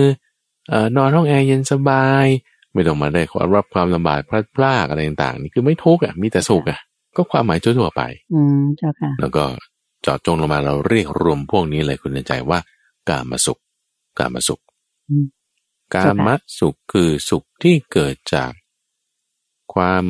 [0.69, 2.27] เอ่อนอนห้องแอร์เย็นสบาย
[2.73, 6.81] ไม่ต้องมาได้ความรับความลำบากพลัดพรากอะไรต่างๆนี่คือไม่ทุกข์อะมีแต่สุขอะ
[7.17, 8.03] ก็ความหมายทั่วๆไป
[8.35, 9.45] อืมเจ้าค่ะ แล้วก็
[10.03, 12.59] เจาะจงลงมาเราเรียกรวมพวกนี้เลยคุณใจว่า
[13.09, 13.61] กามสุข
[14.19, 14.63] กามสุข
[15.09, 15.27] อืม
[15.95, 18.53] กามสุขคือสุขที่เกิดจาก
[19.75, 20.05] ความ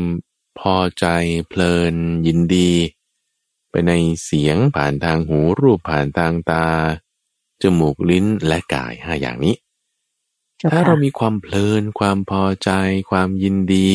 [0.58, 1.06] พอใจ
[1.48, 1.94] เพลิน
[2.26, 2.72] ยินดี
[3.70, 3.92] ไปใน
[4.24, 6.66] เสียงผ่านทางหูรูปผ่านทางตา
[7.62, 9.56] จมูกลิ้นและกายห้าอย่างนี้
[10.58, 12.70] เจ้าถ้าค่ะเรามีความเพลิน ความพอใจ
[13.10, 13.88] ความยินดี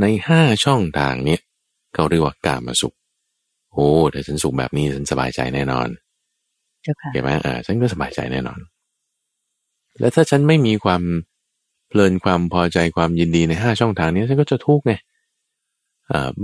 [0.00, 1.40] ในห้าช่องทางเนี่ย
[1.94, 2.96] เขาเรียกว่ากามสุข
[3.72, 5.88] โอ้ถ้าฉันสุขแบบนี้ฉันสบายใจแน่นอน
[6.82, 8.60] เจ้าค่ะเห็นไหมอ่าฉันก็สบายใจแน่นอน
[9.98, 11.02] แล้วถ้าฉันไม่มีความ
[11.88, 14.92] เพลินความพอใจความยินดีในห้าช่องทางนี้ฉันก็จะทุกข์ไง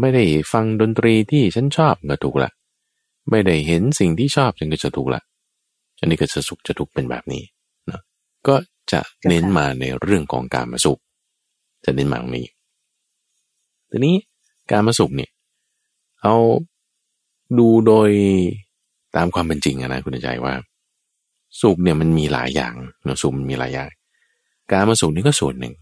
[0.00, 2.50] ไม่ได้ฟังดนตรีที่ฉันชอบก็ทุกละ
[3.30, 5.22] ไม่ได้เห็นสิ่งที่ชอบฉันก็จะทุกละ
[6.00, 7.42] อันนี้ก็จะสุขจะทุกข์เป็นแบบนี้
[7.90, 8.00] นะ
[8.48, 8.54] ก็
[8.92, 11.00] จะเน้นมาในเรื่องของการมาสุข
[11.84, 12.46] จะเน้นมาตรงนี้
[13.90, 14.16] ทีนี้
[14.70, 15.30] การมาสุขเนี่ย
[16.22, 16.36] เอา
[17.58, 18.10] ดูโดย
[19.16, 20.54] ตามความเป็นจริงนะคุณใจว่า
[21.60, 22.74] สุขเนี่ยมันมีหลายอย่าง
[23.04, 23.88] เนาะสุขมันมีหลายอย่าง
[24.70, 25.74] การมาสุขนี่ก็ส่วนหนึ่ง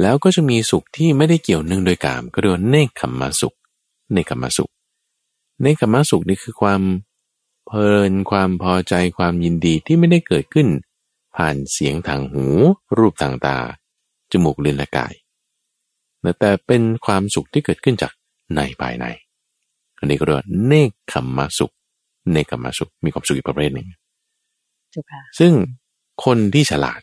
[0.00, 3.54] แล้วก็จะมีสุขที่ไม่ได้เกี่ยวเนื่องโดยกาม ก็เรียกว่าเนคขมมาสุข
[4.12, 4.70] เนคขมมาสุข
[5.62, 6.82] เนคขมมาสุขนี่คือความ
[7.66, 10.68] เพลินความพอใจความยินดีที่ไม่ได้เกิดขึ้น
[11.36, 12.44] ผ่านเสียงทางหู
[12.98, 13.58] รูปทางตา
[14.32, 15.14] จมูกลิ้นและกาย
[16.38, 18.12] แต่เป็นความสุขที่เกิดขึ้นจาก
[18.54, 19.04] ในภายใน
[19.98, 21.72] อันนี้ก็เรียกว่าเนคขมมาสุข
[22.30, 23.88] เนคขมมาสุขมีความสุขอีกประเภทหนึ่ง
[25.38, 25.52] ซึ่ง
[26.24, 27.00] คนที่ฉลาด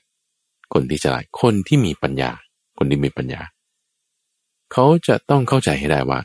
[0.73, 2.31] คนที่ฉลาด คนที่มีปัญญา
[2.77, 3.41] คนที่มีปัญญา
[4.71, 6.19] เขาจะต้องเข้าใจให้ได้ว่า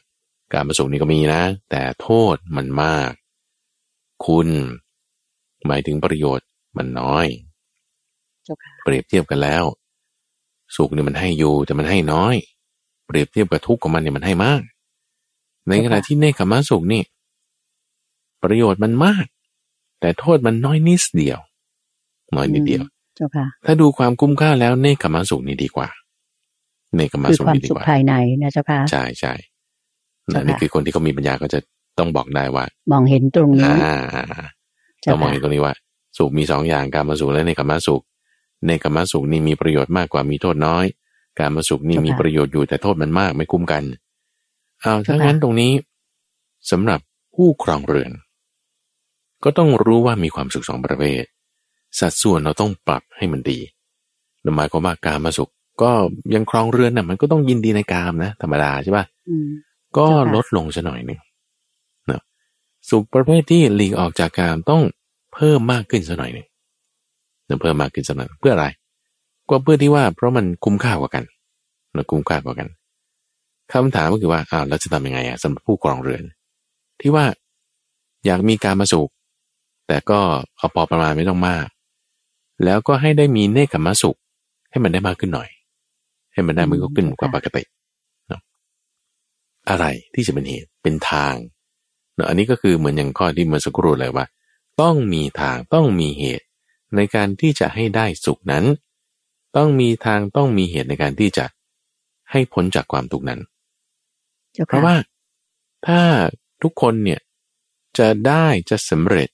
[0.52, 3.10] การประสงค์นี้ก็มีนะ แต่โทษมันมาก
[4.26, 4.48] คุณ
[5.66, 6.46] หมายถึงประโยชน์
[6.76, 7.26] มันน้อย
[8.44, 9.64] เจ้าค่ะเปรียบเทียบกันแล้ว
[10.76, 12.34] สุขเนี่ยมันให้อยู่แต่มันให้น้อย
[13.06, 14.62] เปรียบเทียบกับทุกข์ของมันเนี่ยมันให้มาก
[15.68, 17.02] ในขณะที่เนคขมะสุขนี่
[18.42, 19.26] ประโยชน์มันมาก
[20.00, 21.38] แต่โทษมันน้อยนิดเดียว
[22.36, 22.84] น้อยนิดเดียว
[23.16, 25.88] เจ้าค่ะถ้าดูความคุ้มค่าแล้วเนคขมะสุขนี่ดีกว่า
[26.96, 29.34] เนคขมะคือสุขความนี่ดีสุขกว่าภายในนะเจ้าค่ะใช่ใช่
[30.30, 31.58] เจ้านะค่ะนี่คือคนที่เขามีปัญญาก็จะ
[31.98, 33.94] ต้องบอกได้ว่า มองเห็นตรงนี้อ่า
[35.02, 35.74] เจ้าเรามองค่ะเห็นตรงนี้ว่า
[36.18, 38.02] สุขมีสองอย่างการมาสุขและเนคขมะสุข
[38.66, 40.84] เนคขมะสุขนี่มีประโยชน์มากกว่ามีโทษน้อย
[41.38, 43.82] การมาสุขนี่มีประโยชน์อยู่แต่โทษมันมากไม่คุ้มกัน
[44.82, 45.72] เอาถ้างั้นตรงนี้
[46.70, 47.00] สำหรับ
[47.34, 48.12] ผู้ครองเรือน
[49.44, 51.24] ก็ต้องรู้ว่ามีความสุขสองประเภท
[52.00, 53.58] สัดส่วนเราต้องปรับให้มันดี
[54.56, 55.50] หมายความว่าการมาสุข
[55.82, 55.90] ก็
[56.34, 59.48] ยังครองเรือนน่ะ มันก็ต้องยินดีในกามนะ ธรรมดาใช่ปะอืม
[59.96, 61.20] ก็เจ้าค่ะลดลงซะหน่อยหนึ่ง
[62.10, 62.20] นะ
[62.90, 64.82] สุขประเภทที่หลีกออกจากกามต้อง
[65.38, 66.46] พิ่มมากขึ้นสักหน่อยหนึ่ง
[67.60, 68.66] เพิ่มมากขึ้นสักหน่อยเพื่ออะไร
[69.48, 71.24] ก็เพื่อที่ว่าเพราะมันคุ้มค่ากว่ากัน
[71.94, 72.68] เราคุ้มค่ากว่ากัน
[73.72, 76.22] คำถามก็คือว่าอ้าวแล้วจะทำยังไงอะสำหรับผู้ครองเรือน
[77.00, 77.24] ที่ว่า
[78.26, 79.10] อยากมีการมาสุข
[79.88, 80.18] แต่ก็
[80.56, 81.66] เอาพอประมาณไม่ต้องมาก
[82.64, 84.18] แล้วก็ให้ได้มีเนคขมสุข
[84.70, 85.48] ให้มันได้มากขึ้นหน่อย
[86.32, 87.62] ให้มันได้มันก็ขึ้นกว่าปกติ
[89.68, 89.84] อะไร
[90.14, 91.34] ที่จะเป็นเหตุเป็นทาง
[92.14, 94.26] เนอะอันนี้ก็คือเหมือนอย่างข้อที่เมื่อสักครู่เลยว่า
[94.80, 96.44] ต้องมีทางต้องมีเหตุ
[96.96, 98.64] ในการที่จะให้ได้สุขนั้น
[99.56, 101.44] ต้องมีทางต้องมีเหตุในการที่จะ
[102.30, 103.40] ให้พ้นจากความทุกข์นั้น
[104.66, 104.96] เพราะว่า
[105.86, 106.00] ถ้า
[106.62, 107.20] ทุกคนเนี่ย
[107.98, 109.28] จะได้จะสำเร็จ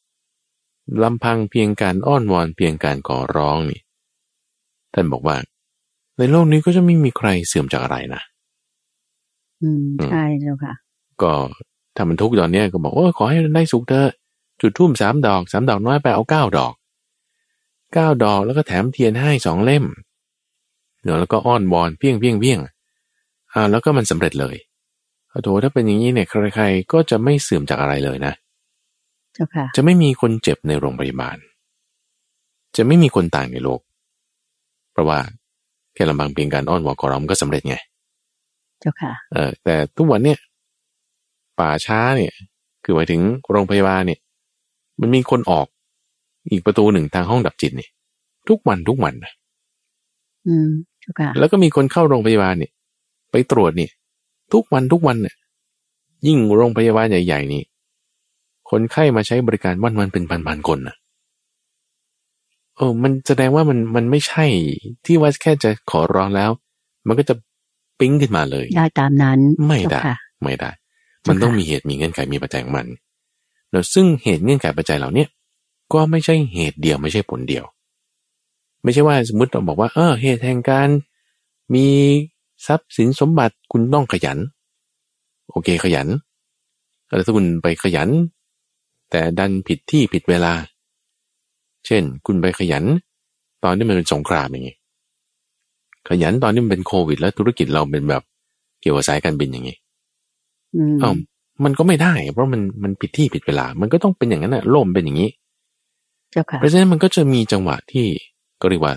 [1.02, 3.80] ลำพังเพียงการอ้อนวอนเพียงการขอร้องนี่
[4.94, 5.36] ท่านบอกว่า
[6.18, 8.22] ในโลกนี้ก็จะไม่มีใครเสื่อมจากอะไรนะ
[9.62, 10.74] อืมใช่เจ้าค่ะ
[11.22, 11.32] ก็
[11.96, 14.10] ถ้ามันทุกข์ตอนนี้ก็บอกว่าขอให้ได้สุขเถอะ
[14.60, 16.74] จุดทุ่มสามดอกสามดอกน้อยไปเอาเก้าดอก
[17.92, 19.84] เก้าดอกแล้วก็แถมเทียนให้สองเล่ม
[21.02, 22.58] เนาะแล้วก็อ้อนวอนเพียงเพียงเพียง
[23.52, 24.56] อ่าแล้วก็มันสำเร็จเลย
[25.42, 31.36] โถถ้าเป็นอย่างนี้เนี่ยใครๆก็จะไม่เสื่อมจากอะไรเลยนะเจ้าค่ะจะไม่มีคนเจ็บในโรงพยาบาล
[32.76, 33.80] จะไม่มีคนตายในโลก
[34.92, 35.18] เพราะว่า
[35.94, 37.76] แค่ลำบังเพียงการอ้อนวอนขอร้องก็สำเร็จไง
[38.82, 40.38] จ้าค่ะ เออ แต่ทุกวันเนี่ย
[41.58, 42.32] ป่าช้าเนี่ย
[42.84, 43.20] คือหมายถึง
[43.50, 44.20] โรงพยาบาลเนี่ย
[45.00, 45.66] มันมีคนออก
[46.50, 47.88] อีกประตูหนึ่งทางห้องดับจิตนี่
[48.48, 49.32] ทุกวันทุกวันนะ
[50.46, 50.70] อืม
[51.02, 52.72] จ้าค่ะ แล้วก็มีคนเข้าโรงพยาบาลเนี่ย
[53.30, 53.88] ไปตรวจนี่
[54.52, 55.34] ทุกวันทุกวันเนี่ย
[56.26, 57.62] ยิ่งโรงพยาบาลใหญ่ ๆ นี่
[58.70, 60.96] คนไข้มาใช้บริการวันวันเป็นพันๆคนนะ
[62.76, 64.44] เออมันแสดงว่ามันมันไม่ใช่
[65.04, 66.50] ที่ว่าแค่จะขอร้องแล้ว
[67.06, 67.34] มันก็จะ
[68.00, 70.00] ปิ้งขึ้นมาเลย ได้ตามนั้น ไม่ได้
[70.44, 70.70] ไม่ได้
[71.28, 72.86] มันต้องมีเหตุมีเงื่อนไขมีปัจจัยของมัน
[73.70, 75.26] แล้วซึ่งเหตุเงื่อนไขปัจจัยเหล่านี้
[75.92, 77.64] ก็ไม่ใช่เหตุเดียวไม่ใช่ผลเดียว
[78.82, 80.88] ไม่ใช่ว่าสมมติเราบอกว่า เออเหตุแห่งการ
[81.74, 81.86] มี
[82.66, 84.38] ทรัพย์สินสมบัติคุณต้องขยัน
[85.50, 86.08] โอเคขยัน
[87.06, 88.08] แต่ถ้าคุณไปขยัน
[89.10, 90.52] แต่ดันผิดที่ผิดเวลา
[91.86, 92.84] เช่น คุณไปขยัน
[93.64, 94.76] ตอนที่มันเป็นสงครามอย่างนี้
[96.08, 98.22] ขยันตอนนี้มันเป็นโควิด แล้วธุรกิจเราเป็นแบบ
[98.80, 99.76] เกี่ยวกับสายการบินอย่างนี้
[101.02, 101.12] อ๋อ
[101.64, 105.30] มันก็ไม่ได้ เพราะมันมันผิดที่ผิดเวลา มันก็ต้องเป็นอย่างนั้นแหะล่มเป็นอย่างนี้
[106.58, 108.06] เพราะฉะนั้นมันก็จะมีจังหวะที่
[108.60, 108.94] ก็เรียกว่า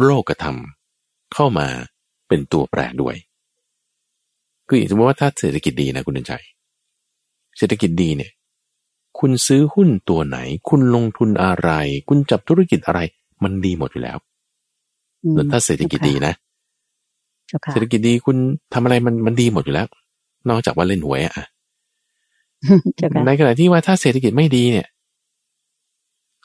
[0.00, 1.66] โรคกระทำเข้ามา
[2.28, 3.14] เป็นตัวแปรด้วย
[4.68, 6.34] คือสมมติว่าถ้าเศรษฐกิจดีนะคุณเดินใจ
[7.58, 8.30] เศรษฐกิจดีเนี่ย
[9.18, 10.38] คุณซื้อหุ้นตัวไหน
[10.68, 11.70] คุณลงทุนอะไร
[12.08, 13.00] คุณจับธุรกิจอะไร
[13.42, 14.18] มันดีหมดอยู่แล้ว
[15.34, 16.34] แล้วถ้าเศรษฐกิจดีนะ
[17.72, 18.36] เศรษฐกิจดีคุณ
[18.74, 19.88] ทำอะไรมันมันดีหมดอยู่แล้ว
[20.48, 21.34] นอกจากว่าเล่นหวยอะ
[23.26, 24.86] ในขณะที่ว่าถ้าเศรษฐกิจไม่ดีเนี่ย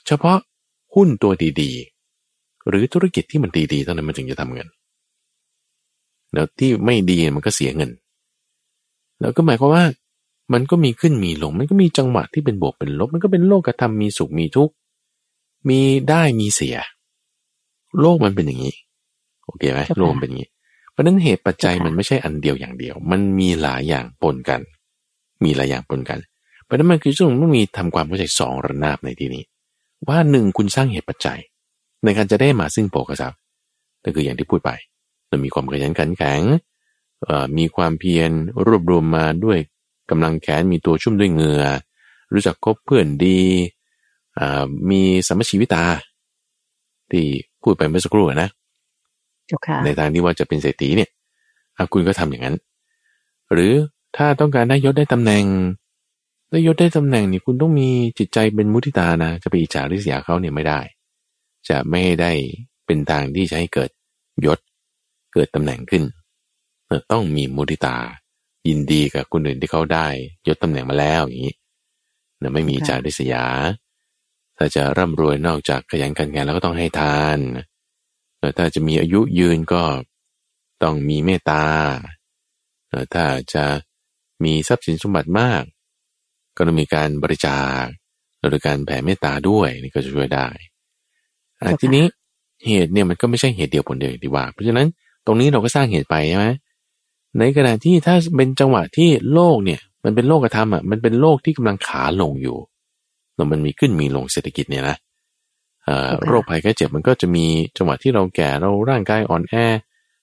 [0.08, 0.38] เฉพาะ
[0.96, 4.68] หุ้นตัวดีๆ หรือธุรกิจที่มันดีๆเท่านั้นมันถึงจะทำเงิน
[6.34, 7.92] แล้วที่ไม่ดีมันก็เสียเงิน
[9.20, 9.84] แล้วก็หมายความว่า
[10.54, 14.74] มันก็มีขึ้นมีลง มันก็มีจังหวะที่เป็นบวกเป็นลบ มันก็เป็นโลกกระทำมีสุขมีทุกข์
[15.70, 15.80] มี
[16.10, 16.78] ได้มีเสีย
[18.02, 18.76] โลกมันเป็นอย่างนี้
[19.46, 20.50] โอเคไหมโลกเป็นอย่างนี้
[20.92, 24.62] เพราะนั้นเหตุปัจจัยมันไม่ใช่อันเดียวอย่างเดียว มันมีหลายอย่างปนกัน
[25.44, 26.20] มีหลายอย่างปนกัน
[26.64, 29.44] เพราะนั้นมันคือช่วงต้องมีทำความเข้าใจสองระนาบในที่นี้
[30.08, 31.40] ว่าหนึ่งคุณสร้างเหตุปัจจัย
[32.04, 33.40] ในการจะได้มาซึ่งโปกทรัพย์
[34.04, 34.72] นั่นคืออย่างที่พูดไป
[35.28, 36.42] เรามีความขยันขันแข็ง
[37.58, 38.32] มีความเพียร
[38.66, 39.60] รวบรวมมาด้วย
[40.10, 41.64] กำลังแขนมีตัวชุ่มด้วยเหงื่อ
[42.34, 43.40] รู้จักคบเพื่อนดี
[44.90, 45.84] มีสมชีวิตา
[47.12, 47.26] ที่
[47.64, 48.50] พูดไปเมื่อสักครู่นะ
[49.84, 51.10] ในทางที่ว่าจะเป็นเศรษฐีเนี่ย
[51.94, 52.56] คุณก็ทำอย่างนั้น
[53.54, 53.74] หรือ
[54.18, 55.46] ถ้าต้องการได้ยศได้ตำแหน่ง
[56.52, 57.90] ได้ยศได้ตำแหน่งนี่คุณต้องมี
[58.20, 60.80] จิตใจเป็นมุทิตานะจะไปอิจฉาริษยาเขาเนี่ยไม่ได้
[61.70, 62.32] จะไม่ได้
[62.86, 63.90] เป็นทางที่จะให้เกิด
[64.46, 64.60] ยศ
[65.34, 66.04] เกิดตำแหน่งขึ้น
[67.12, 67.96] ต้องมีมุทิตา
[68.68, 70.08] ยินดีกับคนอื่นที่เขาได้
[70.48, 71.56] ยศตำแหน่งมาแล้วอย่างนี้
[72.42, 73.46] นะไม่มีจาริษยา
[74.58, 77.38] ถ้าจะร่ำรวยนอกจากขยันขันแข็งแล้วก็ต้องให้ทาน
[78.40, 79.84] แต่ถ้าจะมีอายุยืนก็
[80.84, 81.66] ต้องมีเมตตา
[83.14, 83.66] ถ้าจะ
[84.44, 85.64] มีทรัพย์สินสมบัติมาก
[86.58, 87.84] ก็ต้องมีการบริจาค
[88.52, 90.48] โดยการแผ่เมตตาด้วยนี่ก็จะช่วยได้
[91.82, 92.04] ทีนี้
[92.68, 94.88] เหตุเนี่ยมันก็ไม่ใช่เหตุเดียวผลเดียวดีว่า เพราะฉะนั้น
[95.26, 96.48] ตรงนี้เราก็สร้างเหตุไปใช่ไหม
[97.40, 102.58] ในขณะที่ถ้าเป็นจังหวะที่โลกเนี่ยมันเป็นโลกกระทำอะมันเป็นโลกที่กำลังขาลงอยู่
[103.36, 104.98] แล้วมันมีขึ้นมีลงเศรษฐกิจเนี่ยนะ
[106.28, 107.46] โรคภัยแค่เจ็บมันก็จะมี
[107.78, 109.56] จังหวะที่เราแก่เราร่างกายอ่อนแอ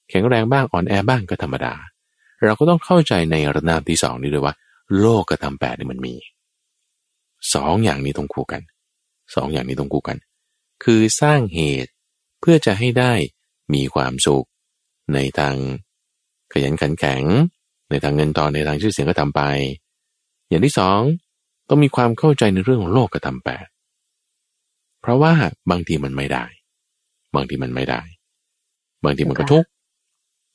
[0.09, 1.75] แข็งแรงบ้างอ่อนแอบ้างก็ธรรมดา
[2.45, 4.55] เราก็ต้องเข้าใจในระนาบที่สองนี้ด้วยว่า
[5.01, 6.15] โลกกระทำแปดนี่มันมี
[7.55, 8.63] สองอย่างนี้ต้องคู่กัน
[9.35, 10.17] สองอย่างนี้ต้องคู่กัน
[10.85, 11.91] คือสร้างเหตุ
[12.41, 13.13] เพื่อจะให้ได้
[13.75, 14.47] มีความสุข
[15.15, 15.55] ในทาง
[16.53, 17.23] ขยันขันแข็ง
[17.91, 19.41] ในทางเงินทองในทางชื่อเสียงก็ทำไป
[20.49, 21.01] อย่างที่สอง
[21.69, 23.67] ต้องมีความเข้าใจในเรื่องของโลกกระทำแปด
[25.01, 25.33] เพราะว่า
[25.71, 26.45] บางทีมันไม่ได้
[27.35, 28.01] บางทีมันไม่ได้
[29.05, 29.69] บางทีมันก็ทุกข์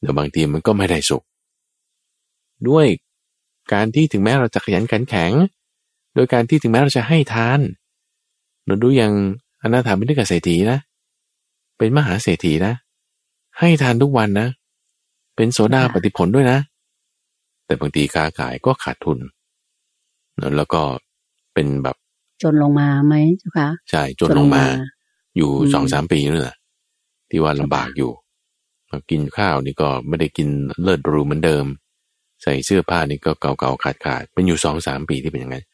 [0.02, 1.24] แต่บางทีมันก็ไม่ได้สุข
[2.70, 2.86] ด้วย
[3.74, 5.32] การที่ถึงแม้เราจะขยันขันแข็ง
[6.16, 7.60] โดยการที่ถึงแม้เราจะให้ทาน
[8.66, 9.14] เราดูอย่าง
[9.62, 10.80] อนาถาบิณฑิกเศรษฐีนะ
[11.78, 12.74] เป็นมหาเศรษฐีนะ
[13.60, 14.48] ให้ทานทุกวันนะ
[15.36, 16.60] เป็นโสดาปฏิผลด้วยนะ
[17.66, 19.20] แต่บางทีค้าขายก็ขาดทุน
[20.58, 20.82] แล้วก็
[21.54, 21.96] เป็นแบบ
[22.44, 24.64] จนลงมาไหมเจ้าคะใช่จนลงมา
[25.38, 26.58] อยู่สองสามปีนี่แหละ
[27.30, 28.12] ที่ว่าลำบากอยู่
[29.10, 30.48] กินข้าวนี่ก็ไม่ได้กิน
[30.84, 31.66] เลิศรูเหมือนเดิม
[32.44, 35.66] ใส่เสื้อผ้านี่ก็เก่าๆขาดๆเป็นอยู่สองสามปีที่เป็นอย่างนั้น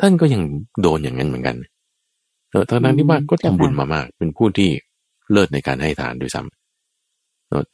[0.00, 0.42] ท่านก็ยัง
[0.82, 1.56] โดนอย่างนั้นเหมือนกัน
[2.50, 4.70] เออทั้งนั้นที่ว่าก็ทำบุญมามาก เป็นผู้ที่
[5.32, 6.61] เลิศในการให้ทานด้วยซ้ำ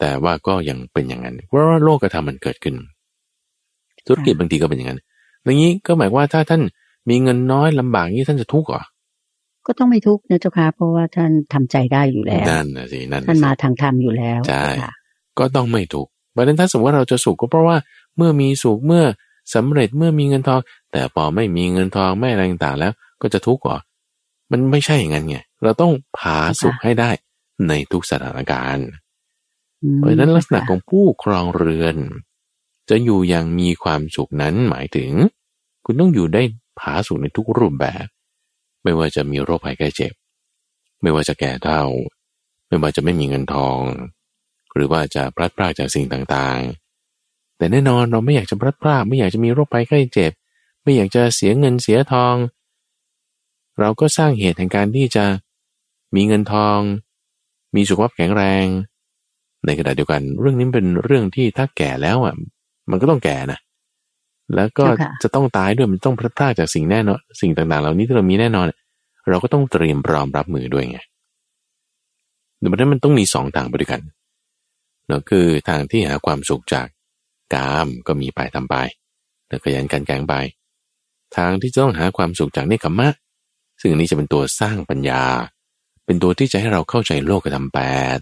[0.00, 2.74] แต่ว่าก็ยังเป็นอย่างนั้น เพราะว่าโลกกระทำมันเกิดขึ้น
[4.06, 5.00] ธุรกิจบางทีก็เป็นอย่างนั้น
[5.44, 6.62] อย่างนี้ก็หมายว่าถ้าท่าน
[7.08, 8.82] มีเงินน้อยลำบากนี้ท่านจะทุกข์เหรอ
[9.66, 14.64] ก็ต้องไม่ทุกข์นะเจ้าค่ะเพราะว่าท่านทำใจได้อยู่แล้วนั่นนะสินั่นท่านมาทางธรรมอยู่แล้วใช่
[15.38, 17.76] ก็ต้องไม่ทุกข์เพราะฉะนั้นถ้าสมมติว่าเราจะสุขก็เพราะว่า
[18.16, 19.04] เมื่อมีสุขเมื่อ
[19.54, 20.60] สำเร็จเมื่อมีเงินทอง
[20.92, 23.78] แต่พอไม่มีเงินทองไม่อะไรต่างๆแล้ว ก็จะทุกข์เหรอ
[24.52, 27.10] มันไม่ใช่อย่างนั้นไงเราต้องผาสุขให้ได้
[27.68, 28.88] ในทุกสถานการณ์
[29.96, 31.96] เพราะฉะนั้นลักษณะของผู้ครองเรือน
[32.88, 35.10] จะอยู่อย่างมีความสุขนั้นหมายถึง
[35.84, 36.42] คุณต้องอยู่ได้
[36.78, 38.06] ผาสุขในทุกรูปแบบ
[38.82, 40.12] ไม่ว่าจะมีโรคภัยแก้เจ็บ
[41.02, 41.82] ไม่ว่าจะแก่เฒ่า
[42.68, 43.80] ไม่ว่าจะไม่มีเงินทอง
[44.74, 50.32] หรือว่าจะพลัดพรากจากสิ่งต่างๆ แต่แน่นอนเราไม่อยากจะพลัดพรากไม่อยากจะมีโรคภัยไข้เจ็บ
[50.82, 52.34] ไม่อยากจะเสียเงินเสียทอง
[53.80, 55.24] เราก็สร้างเหตุแห่งการที่จะ
[56.14, 56.78] มีเงินทอง
[57.74, 58.66] มีสุขภาพแข็งแรง
[59.66, 62.34] ในขณะเดียวกันเรื่องนี้เป็นเรื่องที่ถ้าแก่แล้วอะ
[62.90, 63.59] มันก็ต้องแก่นะ
[64.54, 64.84] แล้วก็
[65.22, 68.66] จะต้องตายด้วยมันต้องพลาดพลาดจากสิ่งแน่นอนสิ่งต่างๆ เหล่านี้ที่เรามีแน่นอน
[69.30, 70.98] เราก็ต้องเตรียมพร้อมรับมือด้วยไง
[72.62, 74.00] ดังนั้นมันต้องมีสองทางบริกัน
[75.06, 76.86] เนาะคือทางที่หาความสุขจาก
[77.54, 78.76] กามก็มีไปทำไป
[79.48, 80.34] แล้วขยันกันแกงไป
[81.36, 83.09] ทางที่จะต้องหาความสุขจากเนคขมะ
[83.80, 85.22] ซึ่งอันนี้จะเป็นตัวสร้างปัญญา
[86.04, 87.80] เป็นตัวที่จะให้เราเข้าใจโลกกระทำแป
[88.16, 88.18] ด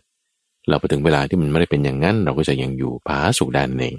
[0.69, 3.97] เราไปถึงเวลาที่มันไม่ได้เป็นอย่างนั้น เราก็จะยังอยู่ผาสุขด้านเอง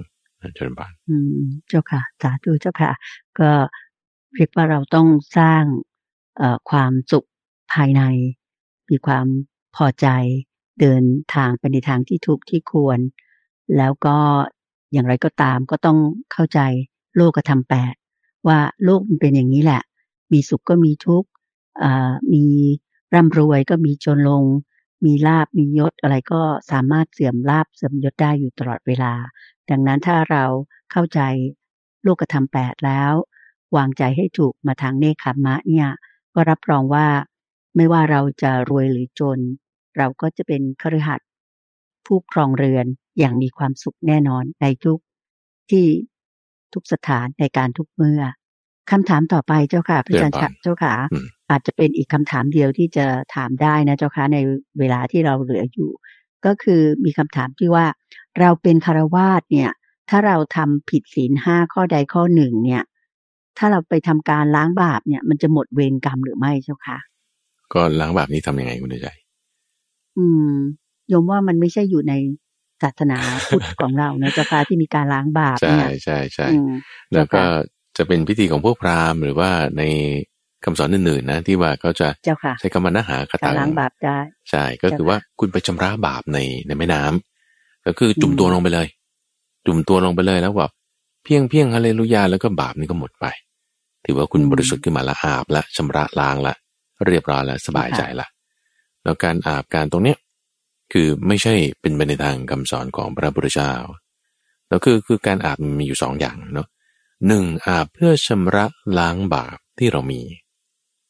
[0.56, 2.92] เชิญบานอืมเจ้าค่ะ สาธุเจ้าค่ะ
[3.40, 3.52] ก็
[4.36, 5.08] เรียกว่าเราต้อง
[5.38, 5.64] สร้าง
[6.38, 7.28] เอ่อความสุข
[7.74, 8.02] ภายใน
[8.90, 9.26] มีความ
[9.76, 10.08] พอใจ
[10.82, 11.04] เดิน
[11.36, 13.00] ทางไปในทางที่ถูกที่ควร
[13.78, 14.18] แล้วก็
[14.94, 15.98] อย่างไรก็ตามก็ต้อง
[16.34, 16.60] เข้าใจ
[17.16, 17.94] โลกธรรมแปด
[18.48, 19.82] ว่าโลกมันเป็นอย่างนี้แหละ
[20.34, 21.30] มีสุขก็มีทุกข์
[22.34, 22.46] มี
[23.14, 24.44] ร่ำรวยก็มีจนลง
[25.06, 26.42] มีลาบมียศอะไรก็
[26.72, 29.14] สามารถเสื่อมลาบเสื่อมยศได้อยู่ตลอดเวลา
[29.70, 30.46] ดังนั้นถ้าเรา
[30.92, 31.20] เข้าใจ
[32.04, 33.14] โลกธรรมแปดแล้ว
[33.76, 35.90] วางใจให้ถูกมาทางเนคขมะเนี่ย
[36.34, 37.08] ก็รับรองว่า
[37.76, 39.40] ไม่ว่าเราจะรวยหรือจน
[39.98, 41.20] เราก็จะเป็นคฤหัส
[42.06, 42.86] ผู้ครองเรือน
[43.20, 45.00] อย่างมีความสุขแน่นอนในทุก
[45.70, 45.86] ที่
[46.74, 48.22] ทุกสถานในการทุกเมื่อ
[48.92, 50.94] คำถามต่อไปเจ้าค่ะพระอาจารย์เจ้าค่ะ
[51.50, 54.38] อาจจะเป็นอีกคำถามเดียวที่จะถามได้นะเจ้าค่ะใน
[54.80, 55.92] เวลาที่เราเหลืออยู่
[56.46, 57.86] ก็คือมีคำถามที่ว่า
[58.40, 59.72] เราเป็นคารวาสเนี่ย
[60.10, 62.84] ถ้าเราทำผิดศีลห้าข้อใดข้อหนึ่งเนี่ย
[63.58, 66.98] ถ้าเราไปทำการล้างบาปเนี่ย มันจะหมดเวรกรรมหรือไม่เจ้าคะ
[67.74, 69.08] ก็ล้างบาปนี้ทํำยังไงคุณใจ
[70.18, 70.54] อืม
[71.12, 72.14] ยมว่ามันไม่ใช่อยู่ใน
[72.84, 76.48] ศาสนาพุทธของเรานะเจ้าค่ะที่มีการล้างบาปเนี่ยใช่ใช่ใช่
[77.14, 77.42] แล้วก็
[77.98, 79.84] จะเป็นพิธีของพวกพราหมณ์ หรือว่าใน
[80.66, 82.08] คำสอนอื่นๆนะที่ว่าเขาจะ
[82.60, 84.18] ใช้คำมนหาคตังล้างบาปได้
[84.50, 86.38] ใช่ก็คือว่าคุณไปชำระบาปใน
[86.68, 88.88] ในแม่น้ำก็คือจุ่มตัวลงไปเลย
[89.66, 90.72] จุ่มตัวลงไปเลยแล้วแบบ
[91.24, 93.26] เพียงเพียงฮาเลลูยาแล้วก็บาปนี่ก็หมดไป
[94.06, 96.54] ถือว่าคุณบริสุทธิ์ขึ้นมาละอาบละชำระล้างละ
[97.08, 98.28] เรียบร้อยแล้วสบายใจละ
[99.04, 100.18] แล้วการอาบการตรงเนี้ย
[100.94, 103.72] คือไม่ใช่เป็นไปในทางคำสอนของพระพุทธเจ้า
[104.70, 106.68] แล้วคือคือการอาบมีอยู่สองอย่างเนาะ
[107.28, 108.66] หนึ่งอาบเพื่อชำระ
[108.98, 110.22] ล้างบาปที่เรามี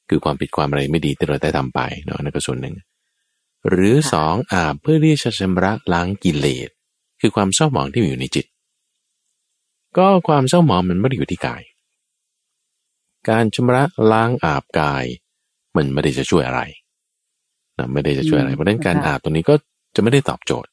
[0.09, 2.75] คือความผิดความอะไรไม่ดีที่เราได้ทำไปเนาะนั่นก็ส่วนหนึ่ง
[3.69, 6.69] หรือสองอาบเพื่อที่จะชำระล้างกิเลส
[7.21, 8.45] คือความเศร้าหมองที่มีอยู่ในจิต
[9.97, 11.63] ก็ความเศร้าหมองมันไม่ได้อยู่ที่กาย
[13.29, 15.05] การชำระล้างอาบกาย
[15.75, 16.61] มันไม่ได้จะช่วยอะไร
[17.77, 19.55] นะไม่ได้จะช่วยอะไร เพราะนั้นการอาบตรงนี้ก็
[19.95, 20.71] จะไม่ได้ตอบโจทย์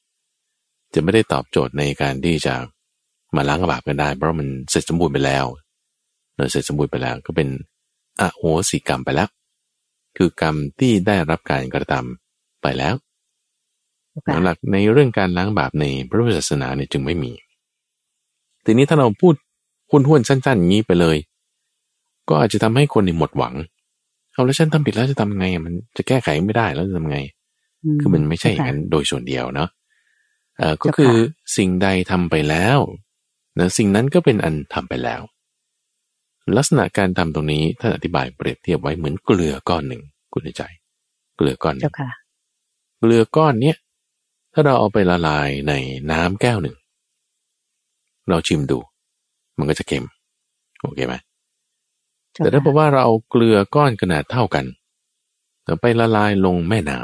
[0.95, 2.55] จะไม่ได้ตอบโจทย์ในการที่จะ
[3.37, 5.47] มาล้างบาปกันได้ เพราะมันเสร็จสมบูรณ์ไปแล้ว
[6.51, 7.49] เสร็จสมบูรณ์ไปแล้วก็เป็น
[8.21, 9.29] อโหสิกรรมไปแล้ว
[10.17, 12.95] คือกรรมที่ได้รับการกระทำไปแล้ว
[14.27, 17.33] ค่ะหลักในเรื่องการล้างบาปในพระพุทธศาสนาเนี่ยจึงไม่มี
[18.65, 19.35] ทีนี้ถ้าเราพูด
[19.91, 21.17] หุ้นห้วนๆสั้นๆอย่างนี้ไปเลย
[22.29, 23.55] ก็อาจจะทำให้คนในยหมดหวัง
[24.33, 27.19] เอาแล้วฉันทำผิดแล้วจะทำไงอะมันจะแก้ไขไม่ได้แล้วจะทำไง
[28.01, 29.69] คือมันไม่ใช่อย่างนั้นโดยส่วนเดียวเนาะ
[30.59, 31.15] เอ่อก็คือ
[31.57, 32.79] สิ่งใดทำไปแล้ว
[33.59, 35.21] นะสิ่งนั้นก็เป็นอันทำไปแล้ว
[36.57, 40.03] ลักษณะการทำตรงนี้ท่านอธิบายเปรียบเทียบไว้เหมือนเกลือก้อนหนึ่ง
[40.33, 40.63] คุณใจ
[41.37, 42.11] เกลือก้อนหนึ่เจ้างค่ะ
[43.01, 43.77] เกลือก้อนเนี้ย
[44.53, 45.73] ถ้าเราเอาไปละลายใน
[46.11, 46.77] น้ำแก้วหนึ่ง
[48.29, 48.79] เราชิมดู
[49.59, 50.05] มันก็จะเค็ม
[50.83, 51.15] โอเคไหม
[52.35, 54.65] เจ้าแต่ถ้าบอค่ะกว่าเราเอาเกลือก้อนขนาดเท่ากัน
[55.65, 56.99] เราไปละลายลงแม่น้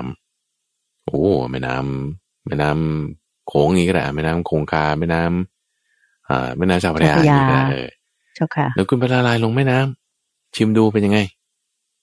[0.51, 5.59] ำโอ้แม่น้ำแม่น้ำโขงอย่างนี้ก็ได้แม่น้ำคงคาแม่น้ำ
[6.31, 7.89] อ่าแม่น้ำเจ้าพระยาอย่างนี้ก็ได้เออ
[8.35, 11.18] เจ้าค่ะแล้วคุณไปละลายลงแม่น้ำชิมดูเป็นยังไง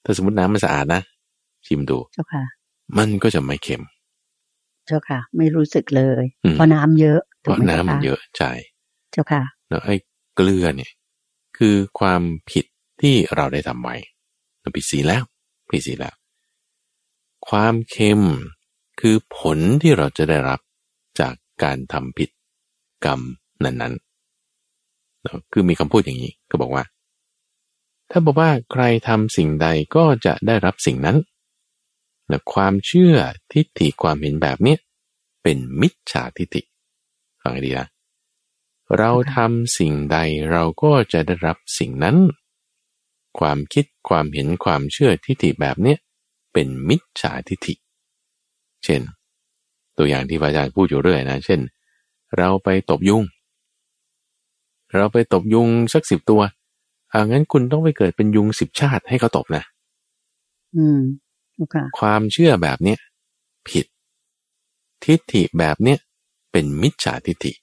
[0.03, 1.01] ถ้าสมมติน้ำมันสะอาดนะ
[1.67, 2.43] ชิมดูเจ้าค่ะ
[2.97, 3.83] มันก็จะไม่เค็ม
[4.87, 8.51] เจ้าค่ะ ไม่รู้สึกเลยอืมเพราะน้ำเยอะเพราะถูกไหน้ำมันจ้าค่เยอะใช่
[9.11, 9.95] เจ้าค่ะแล้วไอ้
[10.35, 10.91] เกลือเนี่ย
[11.57, 12.21] คือความ
[12.51, 12.65] ผิด
[13.01, 13.95] ที่เราได้ทำไว้
[14.61, 15.23] เราผิดศีลแล้ว
[15.69, 16.15] ผิดศีลแล้ว
[17.49, 18.21] ความเค็ม
[18.99, 20.59] คือผลที่เราจะได้รับ
[21.19, 22.29] จากการทำผิด
[23.05, 23.21] กรรม
[23.63, 24.06] นั้นๆเนอะ
[25.53, 26.83] คือมีคำพูดอย่างนี้ก็บอกว่า
[28.11, 31.17] ถ้าบอกว่าใครทำสิ่งใดก็จะได้รับสิ่งนั้น
[32.31, 33.15] นะความเชื่อ
[33.53, 34.79] ทิฏฐิความเห็นแบบเนี้ย
[35.43, 36.61] เป็นมิจฉาทิฏฐิ
[37.41, 37.87] ฟังให้ดีนะ
[38.97, 40.17] เราทำสิ่งใด
[40.51, 42.17] เราก็จะได้รับสิ่งนั้น
[43.39, 45.97] ความคิดความเห็นความเชื่อทิฏฐิแบบเนี้ย
[46.53, 47.73] เป็นมิจฉาทิฏฐิ
[48.83, 49.01] เช่น
[49.97, 51.59] ตัวอย่างที่พระอาจารย์พูดอยู่เรื่อยนะ เช่น
[52.37, 53.23] เราไปตบยุง
[54.95, 56.41] เราไปตบยุงสักสิบตัว
[57.11, 59.63] อ่างั้นคุณต้องไปเกิดเป็นยุงสิบชาติให้เขาตบนะ
[60.75, 60.99] อืม
[61.53, 62.99] เจ้าค่ะความเชื่อแบบเนี้ย
[63.69, 63.85] ผิด
[65.03, 65.99] ทิฏฐิแบบเนี้ย
[66.51, 67.53] เป็นมิจฉาทิฏฐิ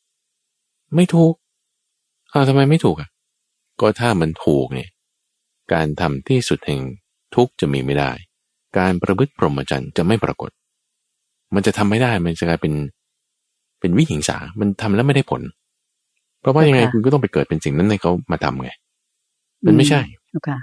[0.94, 1.34] ไม่ถูก
[2.32, 3.08] อ้าวทำไมไม่ถูกอะ
[3.80, 4.90] ก็ถ้ามันถูกเนี่ย
[5.72, 6.80] การทำที่สุดแห่ง
[7.34, 8.10] ทุกข์จะมีไม่ได้
[8.78, 10.50] การประพฤติพรหมจรรย์จะไม่ปรากฏ
[11.54, 12.74] มันจะทำไม่ได้ มันจะกลายเป็น
[13.80, 15.42] เป็นวิหิงสา มันทำแล้วไม่ได้ผล
[16.44, 18.70] เพราะว่ายังไงค่ะคุณก็ต้องไปเกิดเป็นสิ่งนั้นให้เขามาทำไง
[19.66, 20.58] มันไม่ใช่เจ้าค่ะ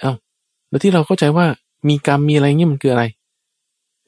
[0.00, 0.12] เอ้า
[0.68, 1.46] แล้วที่เราเข้าใจว่า
[1.88, 3.04] มีกรรมมีอะไรเงี้ยมันคืออะไร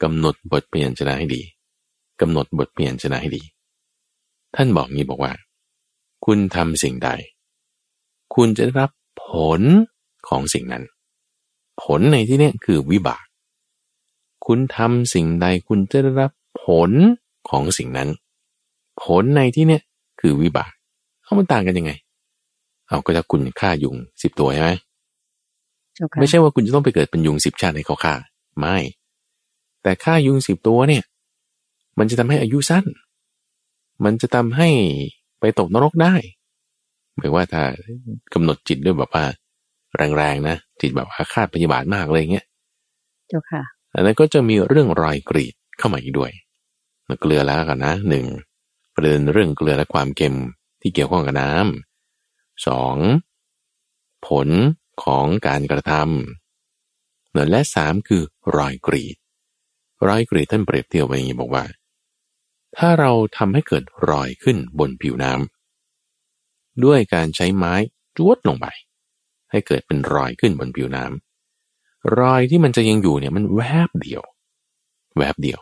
[0.02, 1.42] กำหนดบทเปลี่ยนชนะให้ดี
[2.20, 3.42] กำหนดบทเปลี่ยนชนะให้ดี
[4.56, 5.32] ท่านบอกงี้บอกว่า
[6.24, 7.10] คุณทำสิ่งใด
[8.34, 8.90] คุณจะได้รับ
[9.26, 9.28] ผ
[9.58, 9.60] ล
[10.28, 10.84] ของสิ่งนั้น
[11.82, 13.24] ผลในที่เนี้ยคือวิบาก
[14.46, 16.30] คุณทำสิ่งใดคุณจะได้รับ
[16.64, 16.90] ผล
[17.50, 18.08] ของสิ่งนั้น
[19.02, 19.82] ผลในที่เนี้ย
[20.20, 20.72] คือวิบาก
[21.32, 21.92] เอามันต่างกันยังไง
[22.88, 24.70] เอาก็จะคุณฆ่ายุงสิบตัวใช่ไหม
[25.94, 28.14] เจ้าค่ะไม่ใช่ว่าคุณจะต้องไปเกิดเป็นยุงสิบชาติให้เขาฆ่า
[28.58, 28.76] ไม่
[29.82, 31.04] แต่ฆ่ายุงสิบตัวเนี่ย
[31.98, 32.84] มันจะทำให้อายุสั้น
[34.04, 34.68] มันจะทำให้
[35.40, 36.14] ไปตกนรกได้
[37.16, 37.62] หมายว่าถ้า
[38.34, 39.24] กำหนดจิตด้วยแบบว่า
[40.16, 42.46] แรงๆนะ จิตแบบอาฆาตพยาบาทมากเลยเงี้ย
[43.28, 43.62] เจ้าค่ะ
[43.94, 46.30] อันนั้นก็จะมีเรื่องรอยกรีดเข้ามาอีกด้วย
[47.20, 48.24] เกลือแล้วกันนะหนึ่ง
[48.94, 50.36] ประเด็นเรื่องเกลือและความเค็ม
[50.82, 52.96] ที่เกี่ยวข้องกับน้ำสอง
[54.26, 54.48] ผล
[55.04, 58.22] ของการกระทำและสามคือ
[58.56, 59.16] รอยกรีด
[60.08, 61.64] รอยกรีดท่านเปรียบเทียบไว้อย่างนี้บอกว่า
[62.76, 67.74] ถ้าเราทำให้เกิดรอยขึ้นบนผิวน้ำด้วยการใช้ไม้
[68.16, 68.66] จวดลงไป
[69.50, 74.22] ให้เกิดเป็นรอยขึ้นบนผิวน้ำรอยที่มันจะยังอยู่เนี่ยมันแวบเดียว
[75.16, 75.60] แวบเดียว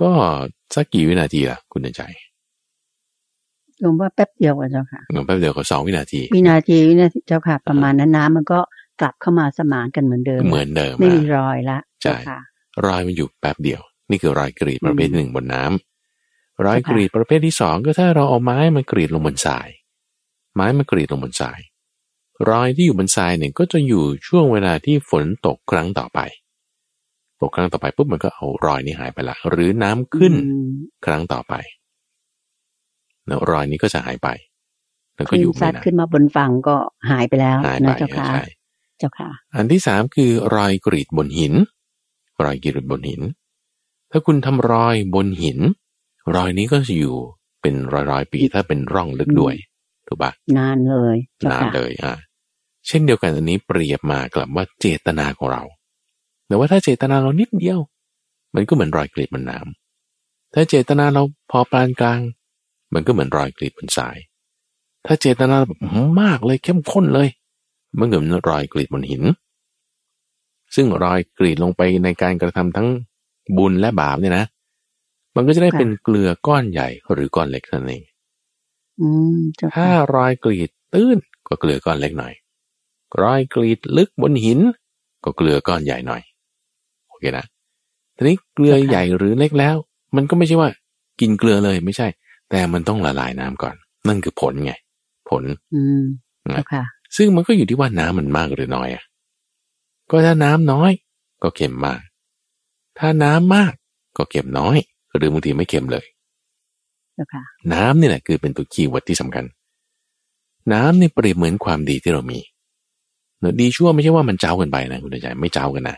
[0.00, 0.10] ก็
[0.74, 2.02] สักกี่วินาทีล่ะคุณใจ
[3.82, 8.60] รวมว่าแป๊บเดียวอะเจ้าค่ะแป๊บเดียวก็สองวินาที วินาทีวินาทีเจ้าค่ะ ประมาณนั้นน้ำมันก็
[9.00, 12.38] กลับเข้ามาสมานกันเหมือนเดิม เหมือนเดิม ไม่มีอะรอยละใช่เจ้าค่ะ
[12.86, 19.68] รอยมันอยู่แป๊บเดียว นี่คือรอยกรีดประเภทอืมหนึ่งบนน้ำรอยค่ะกรีดประเภทที่สองก็ถ้าเราเอาไม้มากรีดลงบนทราย
[20.54, 21.60] ไม้มากรีดลงบนทราย
[22.50, 26.20] รอยที่อยู่บนทรายเนี่ยก็จะอยู่ช่วงเวลาที่ฝนตกครั้งต่อไป
[27.40, 30.70] ตกครั้งต่อไปปุ๊บมันก็เอารอยนี้หายไปละ หรือน้ำขึ้นอืม
[31.06, 31.54] ครั้งต่อไป
[33.30, 34.28] แล้วรอยนี้ก็จะหายไป
[35.14, 36.76] แล้วคก็ลื่อนยู่ซัไม่ดนานขึ้นมาบนฝั่งก็
[37.10, 38.42] หายไปแล้วหายไปนะเจ้าค่ะใช่
[38.98, 41.54] เจ้าค่ะ อันที่สามคือรอยกรีดบนหิน
[42.44, 43.22] รอยกรีดบนหิน
[44.10, 45.58] ถ้าคุณทำรอยบนหิน
[46.36, 47.16] รอยนี้ก็จะอยู่
[47.62, 49.54] เป็นร้อยร้อยๆปีถ้าเป็นร่องลึกด้วย
[50.06, 52.14] ถูกปะนานเลยเจ้านานค่ะเลยอะ
[52.86, 55.62] เช่นเดียวกันอันนี้เปรียบมากลับว่าเจตนาของเรา
[56.46, 57.78] แต่ว่าถ้าเจตนาเรานิดเดียว
[58.54, 62.20] มันก็เหมือนรอยกรีดบนน้ำถ้าเจตนาเราพอปานกลาง
[62.94, 64.16] มันก็เหมือนรอยกรีดบนทราย
[65.06, 65.78] ถ้าเจตนาแบบ
[66.22, 67.28] มากเลยเข้มข้นเลย
[67.98, 69.22] มันก็เหมือนรอยกรีดบนหิน
[70.74, 72.88] ซึ่งรอยกรีดลงไปในการกระทำทั้ง
[73.56, 74.44] บุญและบาปเนี่ยนะ
[75.36, 78.02] มันก็จะได้เป็นเกลือก้อนใหญ่หรือก้อนเล็กนั่นเอง
[79.00, 81.16] อืมเจ้าถ้าค่ะรอยกรีดตื้น
[81.48, 82.32] ก็เกลือก้อนเล็กหน่อย
[83.22, 84.58] รอยกรีดลึกบนหิน
[85.24, 86.22] ก็เกลือก้อนใหญ่หน่อย
[87.08, 87.44] โอเคนะ
[88.16, 89.76] ทีนี้เกลือใหญ่หรือเล็กแล้ว
[90.16, 90.70] มันก็ไม่ใช่ว่า
[91.20, 92.06] กินเกลือเลยไม่ใช่
[92.50, 93.74] แต่มันต้องละลายน้ำก่อน
[94.08, 94.72] นั่นคือผลไง
[95.30, 95.44] ผล
[95.74, 96.02] อืม
[96.52, 96.84] เจ้าค่ะ
[97.16, 99.04] ซึ่งมันก็อยู่ที่ว่าน้ำมันมากหรือน้อยอะ
[100.10, 100.92] ก็ถ้าน้ำน้อย
[101.42, 102.00] ก็เค็มมาก
[102.98, 103.72] ถ้าน้ำมาก
[104.16, 104.76] ก็เค็มน้อย
[105.16, 106.04] หรือบางทีไม่เค็มเลย
[107.14, 107.42] เจ้าค่ะ
[107.72, 109.44] น้ำนี่แหละคือเป็นตัว keyword ที่สำคัญ
[110.72, 112.40] น้ำนี่เปรียบเหมือนความดีที่เรามี
[113.40, 115.96] เนอะดีชั่วไม่ใช่ว่ามันเจ๊ากันไปนะคุณใจไม่เจ๊ากันนะ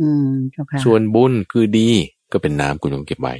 [0.00, 1.88] อืมเจ้าค่ะส่วนบุญคือดี
[2.32, 3.34] ก็เป็นน้ำคุณต้องเก็บไว้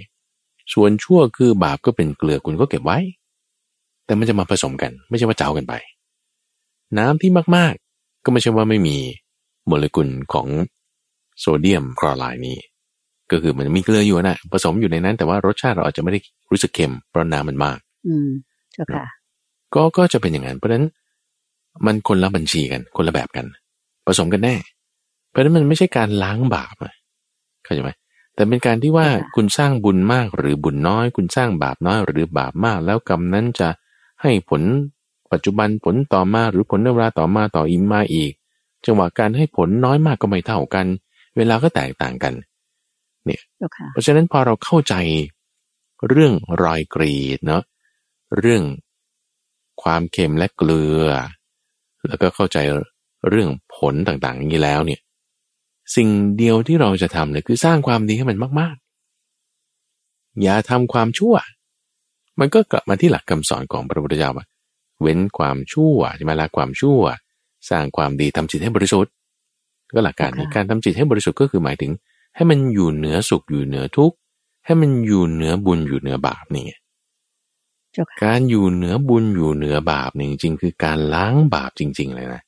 [0.75, 2.99] ส่วนชั่วคือบาปก็เป็นเกลือคุณก็เก็บไว้
[4.07, 5.75] แต่มันจะมาผสมกัน ไม่ใช่ว่าเจ๊ากันไป
[6.99, 8.97] น้ำที่มากๆ ก็ไม่ใช่ว่าไม่มี
[9.67, 10.47] โมเลกุลของ
[11.41, 12.59] โซเดียมคลอไรด์นี้
[13.31, 18.29] ก็คือมันมีเกลืออยู่นะผสมอยู่ในนั้น แต่ว่ารสชาติเราอาจจะไม่ได้รู้สึกเค็มเพราะน้ำมันมาก อืม
[18.73, 19.05] เจ้าค่ะ
[19.75, 20.87] ก็ก็จะเป็นอย่างนั้นเพราะฉะนั้น
[21.87, 23.47] มันคนละบัญชีกัน คนละแบบกัน
[24.07, 24.55] ผสมกันแน่
[25.31, 26.95] เพราะฉะนั้นมันไม่ใช่การล้างบาปอะ
[27.65, 27.91] เข้าใจไหม
[28.35, 33.69] แต่เป็นการที่ว่าค่ะคุณสร้างบุญมากหรือบุญน้อย คุณสร้างบาปน้อยหรือบาปมาก แล้วกรรมนั้นจะ
[34.23, 34.63] ให้ผล
[35.33, 38.33] ปัจจุบันผลต่อมาหรือผลในเวลาต่อมาต่ออีกมาอีก
[38.85, 40.87] จังหวะการให้ผลน้อยมากก็ไม่เท่ากัน
[41.37, 42.35] เวลาก็แตกต่างกัน
[43.57, 44.95] เจ้าค่ะเพราะฉะนั้นพอเราเข้าใจ
[46.09, 47.63] เรื่องรอยกรีดเนาะ
[48.39, 48.63] เรื่อง
[49.83, 51.09] ความเค็มและเกลือ
[52.07, 52.59] แล้วก็เข้าใจ
[53.29, 55.01] เรื่องผลต่างๆอย่างนี้แล้วเนี่ย
[55.97, 56.09] สิ่ง
[56.39, 61.35] เดียวที่เราจะทำเนี่ยคือสร้างความดีให้มันมากๆ อย่าทำความชั่ว
[62.41, 64.47] มันก็กลับมาที่หลักคำสอนของพระพุทธเจ้าว่า
[65.03, 67.01] เว้นความชั่วใช่ไหมละความชั่ว
[67.71, 69.13] สร้างความดีทำจิตให้บริสุทธิ์
[69.95, 71.93] ก็หลักการนี้ค่ะการทำจิตให้บริสุทธิ์ก็คือหมายถึง
[72.35, 74.17] ให้มันอยู่เหนือสุขอยู่เหนือทุกข์
[74.65, 76.73] ให้มันอยู่เหนือบุญอยู่เหนือบาปนี่ไง
[77.93, 82.43] เจ้าค่ะการอยู่เหนือบุญอยู่เหนือบาปเนี่ยจริงๆคือการล้างบาปจริง ๆ เลยนะ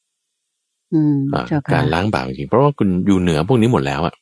[1.75, 4.15] การล้างบาปจริงๆเพราะว่าคุณอยู่เหนือพวกนี้หมดแล้วอะ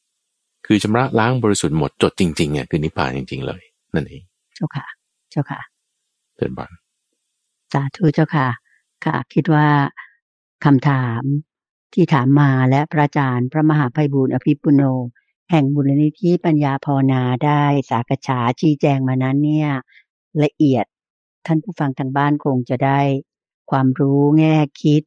[0.67, 3.63] คือชำระล้างบริสุทธิ์หมดจดจริงๆเนี่ยคือนิพพานจริง ๆ เลย
[3.95, 4.23] นั่นเอง
[4.55, 4.87] เจ้าค่ะ
[5.31, 5.61] เจ้าค่ะ
[6.37, 6.71] เดินบอล
[7.73, 8.49] สาธุเจ้าค่ะ
[9.05, 9.69] ค่ะ คิดว่า
[10.65, 11.23] คำถาม
[11.93, 14.83] ที่ถามมาและพระอาจารย์ พระมหาภัยบูร์อภิปุโน
[15.51, 19.71] แห่งบุรณิธิปัญญาภาวนาได้สากฉาชี้แจงมานั้นเนี่ย
[20.45, 20.85] ละเอียด
[21.47, 23.01] ท่านผู้ฟังทางบ้านคงจะได้
[23.71, 25.03] ความรู้แง่คิด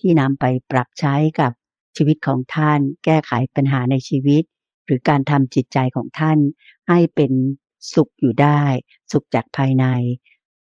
[0.00, 1.52] ที่นำไปปรับใช้กับ
[1.96, 4.42] ชีวิตของท่าน แก้ไขปัญหาในชีวิต
[4.84, 6.38] หรือการทำจิตใจของท่าน
[6.88, 7.32] ให้เป็น
[7.94, 8.62] สุขอยู่ได้
[9.12, 9.86] สุขจากภายใน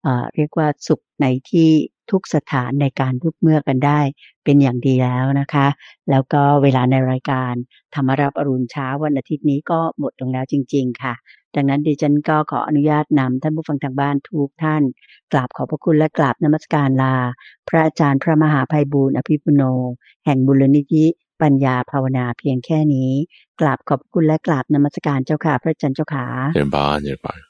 [0.02, 1.70] เเรียกว่าสุขในที่
[2.10, 4.00] ทุกสถานในการทุกเมื่อกันได้
[4.44, 5.66] เป็นอย่างดีแล้วนะคะ
[6.10, 7.52] แล้วก็เวลาในรายการ
[7.94, 11.14] ธรรมรับอรุณเช้าวันอาทิตย์นี้ก็หมดลงแล้วจริง ๆ ค่ะ
[11.54, 14.82] ดังนั้นดิฉันก็ขออนุญาตนำท่านผู้ฟังทางบ้านทุกท่าน
[15.32, 17.16] กราบขอบพระคุณและกราบนมัสการลา
[17.68, 19.62] พระอาจารย์พระมหาภัยบูร์อภิปุโน
[20.24, 21.04] แห่งบุรณิธิ
[21.42, 23.10] ปัญญาภาวนาเพียงแค่นี้
[23.60, 27.40] กราบขอบพระคุณและกราบนมัสการเจ้าค่ะ พระอาจารย์เจ้าค่ะเดินบอลเดินบอล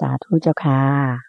[0.00, 1.27] สาธุเจ้าค่ะ